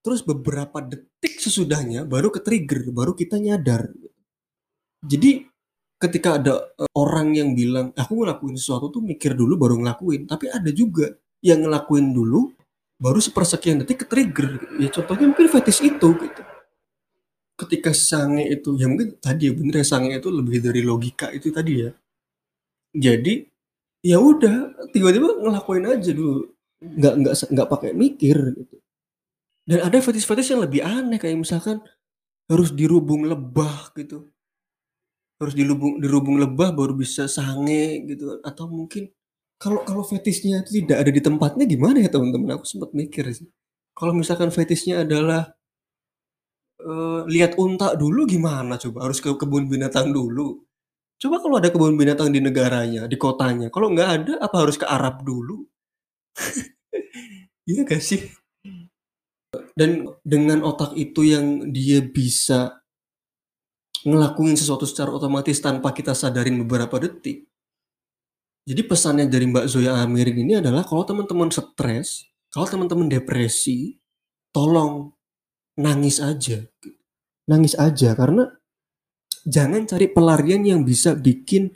Terus 0.00 0.24
beberapa 0.24 0.80
detik 0.80 1.36
sesudahnya 1.36 2.08
baru 2.08 2.32
ke 2.32 2.40
trigger 2.40 2.88
baru 2.88 3.12
kita 3.12 3.36
nyadar. 3.36 3.92
Jadi 5.04 5.44
ketika 6.00 6.40
ada 6.40 6.72
uh, 6.80 6.88
orang 6.96 7.36
yang 7.36 7.52
bilang 7.52 7.92
aku 7.92 8.24
ngelakuin 8.24 8.56
sesuatu 8.56 8.88
tuh 8.88 9.04
mikir 9.04 9.36
dulu 9.36 9.60
baru 9.60 9.76
ngelakuin. 9.76 10.24
Tapi 10.24 10.48
ada 10.48 10.72
juga 10.72 11.12
yang 11.44 11.68
ngelakuin 11.68 12.16
dulu 12.16 12.48
baru 13.02 13.18
sepersekian 13.18 13.82
detik 13.82 14.04
ke 14.04 14.06
trigger 14.06 14.62
ya 14.78 14.88
contohnya 14.94 15.26
mungkin 15.34 15.48
fetish 15.50 15.82
itu 15.82 16.08
gitu. 16.22 16.42
Ketika 17.58 17.90
sange 17.90 18.46
itu 18.46 18.78
ya 18.78 18.86
mungkin 18.86 19.18
tadi 19.18 19.50
ya 19.50 19.52
bener 19.58 19.82
ya 19.82 19.86
sange 19.86 20.14
itu 20.22 20.30
lebih 20.30 20.62
dari 20.62 20.80
logika 20.86 21.34
itu 21.34 21.50
tadi 21.50 21.72
ya. 21.86 21.90
Jadi 22.94 23.42
ya 24.06 24.18
udah 24.22 24.88
tiba-tiba 24.94 25.34
ngelakuin 25.42 25.86
aja 25.90 26.10
dulu. 26.14 26.46
Nggak 26.82 27.14
nggak 27.22 27.34
nggak 27.54 27.68
pakai 27.70 27.90
mikir 27.94 28.36
gitu. 28.58 28.76
Dan 29.66 29.78
ada 29.86 29.98
fetish-fetish 30.02 30.54
yang 30.54 30.62
lebih 30.66 30.82
aneh 30.82 31.18
kayak 31.22 31.38
misalkan 31.38 31.78
harus 32.50 32.70
dirubung 32.74 33.26
lebah 33.26 33.94
gitu. 33.98 34.30
Harus 35.38 35.54
dilubung 35.58 35.98
dirubung 35.98 36.36
lebah 36.38 36.70
baru 36.74 36.94
bisa 36.94 37.26
sange 37.26 38.06
gitu. 38.06 38.38
Atau 38.42 38.70
mungkin 38.70 39.10
kalau 39.62 39.86
kalau 39.86 40.02
fetisnya 40.02 40.66
itu 40.66 40.82
tidak 40.82 41.06
ada 41.06 41.10
di 41.14 41.22
tempatnya 41.22 41.64
gimana 41.70 42.02
ya 42.02 42.10
teman-teman? 42.10 42.58
Aku 42.58 42.66
sempat 42.66 42.90
mikir 42.90 43.30
sih. 43.30 43.46
Kalau 43.94 44.10
misalkan 44.10 44.50
fetisnya 44.50 45.06
adalah 45.06 45.54
uh, 46.82 47.22
lihat 47.30 47.54
unta 47.62 47.94
dulu 47.94 48.26
gimana 48.26 48.74
coba? 48.74 49.06
Harus 49.06 49.22
ke 49.22 49.30
kebun 49.38 49.70
binatang 49.70 50.10
dulu. 50.10 50.66
Coba 51.22 51.38
kalau 51.38 51.62
ada 51.62 51.70
kebun 51.70 51.94
binatang 51.94 52.34
di 52.34 52.42
negaranya 52.42 53.06
di 53.06 53.14
kotanya 53.14 53.70
kalau 53.70 53.94
nggak 53.94 54.10
ada 54.10 54.32
apa 54.42 54.56
harus 54.58 54.74
ke 54.74 54.86
Arab 54.90 55.22
dulu? 55.22 55.62
Iya 57.62 57.86
gak 57.86 58.02
sih? 58.02 58.26
Dan 59.78 60.10
dengan 60.26 60.66
otak 60.66 60.98
itu 60.98 61.22
yang 61.22 61.70
dia 61.70 62.02
bisa 62.02 62.82
ngelakuin 64.02 64.58
sesuatu 64.58 64.82
secara 64.82 65.14
otomatis 65.14 65.62
tanpa 65.62 65.94
kita 65.94 66.10
sadarin 66.10 66.58
beberapa 66.66 66.98
detik. 66.98 67.46
Jadi 68.62 68.82
pesannya 68.86 69.26
dari 69.26 69.50
Mbak 69.50 69.66
Zoya 69.66 69.98
Amirin 69.98 70.38
ini 70.46 70.62
adalah 70.62 70.86
kalau 70.86 71.02
teman-teman 71.02 71.50
stres, 71.50 72.30
kalau 72.46 72.66
teman-teman 72.70 73.10
depresi, 73.10 73.98
tolong 74.54 75.10
nangis 75.74 76.22
aja. 76.22 76.62
Nangis 77.50 77.74
aja 77.74 78.14
karena 78.14 78.46
jangan 79.42 79.82
cari 79.90 80.06
pelarian 80.06 80.62
yang 80.62 80.86
bisa 80.86 81.18
bikin 81.18 81.74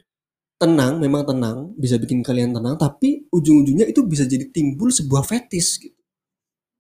tenang, 0.63 1.03
memang 1.03 1.27
tenang, 1.27 1.75
bisa 1.75 1.99
bikin 1.99 2.23
kalian 2.23 2.55
tenang, 2.55 2.79
tapi 2.79 3.27
ujung-ujungnya 3.35 3.91
itu 3.91 4.07
bisa 4.07 4.23
jadi 4.23 4.47
timbul 4.55 4.95
sebuah 4.95 5.27
fetis 5.27 5.83
gitu. 5.83 5.99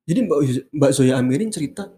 Jadi 0.06 0.22
Mbak 0.22 0.38
Mbak 0.70 0.90
Zoya 0.94 1.18
Amirin 1.18 1.50
cerita, 1.50 1.90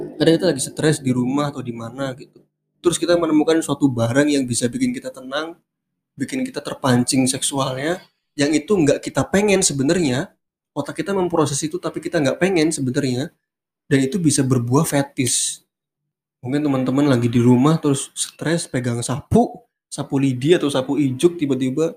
kadang 0.00 0.34
kita 0.40 0.46
lagi 0.48 0.62
stres 0.64 1.04
di 1.04 1.12
rumah 1.12 1.52
atau 1.52 1.60
di 1.60 1.76
mana 1.76 2.16
gitu 2.16 2.40
terus 2.82 2.98
kita 2.98 3.14
menemukan 3.14 3.62
suatu 3.62 3.86
barang 3.86 4.26
yang 4.26 4.42
bisa 4.44 4.66
bikin 4.66 4.90
kita 4.90 5.14
tenang, 5.14 5.54
bikin 6.22 6.46
kita 6.46 6.62
terpancing 6.62 7.26
seksualnya, 7.26 7.98
yang 8.38 8.54
itu 8.54 8.70
nggak 8.70 9.02
kita 9.02 9.26
pengen 9.26 9.58
sebenarnya, 9.58 10.30
otak 10.70 11.02
kita 11.02 11.10
memproses 11.10 11.58
itu 11.66 11.82
tapi 11.82 11.98
kita 11.98 12.22
nggak 12.22 12.38
pengen 12.38 12.70
sebenarnya, 12.70 13.34
dan 13.90 13.98
itu 13.98 14.22
bisa 14.22 14.46
berbuah 14.46 14.86
fetis. 14.86 15.66
Mungkin 16.42 16.62
teman-teman 16.62 17.10
lagi 17.10 17.26
di 17.26 17.42
rumah 17.42 17.82
terus 17.82 18.14
stres 18.14 18.70
pegang 18.70 19.02
sapu, 19.02 19.66
sapu 19.90 20.16
lidi 20.22 20.54
atau 20.54 20.70
sapu 20.70 20.98
ijuk 20.98 21.38
tiba-tiba 21.38 21.94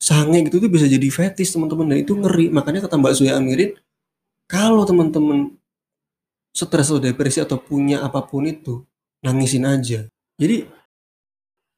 sange 0.00 0.48
gitu 0.48 0.56
tuh 0.64 0.72
bisa 0.72 0.88
jadi 0.88 1.08
fetis 1.12 1.52
teman-teman 1.52 1.92
dan 1.92 1.98
itu 2.00 2.16
ngeri. 2.16 2.48
Makanya 2.48 2.88
kata 2.88 2.96
Mbak 2.96 3.12
Suya 3.16 3.36
Amirin, 3.36 3.76
kalau 4.48 4.82
teman-teman 4.88 5.54
stres 6.50 6.90
atau 6.90 6.98
depresi 6.98 7.38
atau 7.38 7.60
punya 7.60 8.02
apa 8.02 8.24
pun 8.24 8.48
itu, 8.48 8.82
nangisin 9.22 9.68
aja. 9.68 10.08
Jadi 10.40 10.79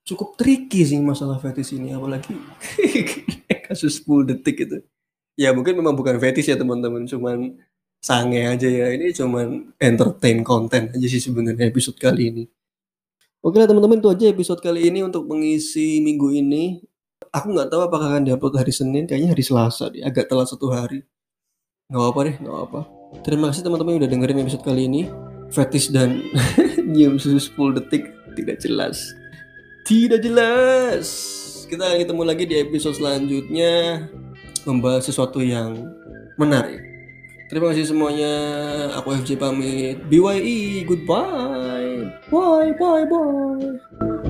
cukup 0.03 0.35
tricky 0.35 0.83
sih 0.83 0.99
masalah 0.99 1.39
fetish 1.39 1.79
ini 1.79 1.95
apalagi 1.95 2.35
kasus 3.67 4.03
10 4.03 4.29
detik 4.35 4.69
itu. 4.69 4.79
Ya 5.39 5.57
mungkin 5.57 5.81
memang 5.81 5.97
bukan 5.97 6.21
fetish 6.21 6.53
ya 6.53 6.57
teman-teman, 6.61 7.09
cuman 7.09 7.57
sange 8.03 8.45
aja 8.45 8.69
ya. 8.69 8.93
Ini 8.93 9.17
cuman 9.17 9.73
entertain 9.81 10.45
konten 10.45 10.93
aja 10.93 11.07
sih 11.09 11.23
sebenarnya 11.23 11.73
episode 11.73 11.97
kali 11.97 12.29
ini. 12.29 12.45
Oke 13.43 13.59
lah 13.59 13.67
teman-teman 13.67 13.99
itu 13.99 14.07
aja 14.13 14.31
episode 14.31 14.61
kali 14.61 14.87
ini 14.87 15.03
untuk 15.03 15.27
mengisi 15.27 15.99
minggu 16.05 16.31
ini. 16.37 16.85
Aku 17.33 17.49
nggak 17.49 17.73
tahu 17.73 17.81
apakah 17.89 18.13
akan 18.13 18.29
diupload 18.29 18.61
hari 18.61 18.75
Senin, 18.77 19.09
kayaknya 19.09 19.33
hari 19.33 19.41
Selasa 19.41 19.89
deh, 19.89 20.05
agak 20.05 20.29
telat 20.29 20.53
satu 20.53 20.69
hari. 20.69 21.01
Nggak 21.89 22.03
apa-apa 22.05 22.21
deh, 22.29 22.37
nggak 22.45 22.59
apa. 22.69 22.81
Terima 23.25 23.49
kasih 23.49 23.65
teman-teman 23.65 24.05
udah 24.05 24.11
dengerin 24.11 24.45
episode 24.45 24.65
kali 24.65 24.85
ini 24.85 25.09
fetish 25.49 25.93
dan 25.93 26.21
nyium 26.93 27.17
susu 27.17 27.41
10 27.41 27.81
detik 27.81 28.13
tidak 28.37 28.61
jelas. 28.61 29.17
Tidak 29.83 30.23
jelas. 30.23 31.07
Kita 31.67 31.89
akan 31.89 31.99
ketemu 32.05 32.23
lagi 32.23 32.45
di 32.47 32.57
episode 32.61 32.95
selanjutnya 32.95 34.07
membahas 34.63 35.09
sesuatu 35.09 35.43
yang 35.43 35.91
menarik. 36.39 36.79
Terima 37.51 37.69
kasih 37.69 37.93
semuanya. 37.93 38.35
Aku 38.97 39.13
FJ 39.13 39.37
pamit. 39.37 40.01
BYE. 40.09 40.89
Goodbye. 40.89 42.09
Bye 42.33 42.73
bye 42.79 43.05
bye. 43.05 44.22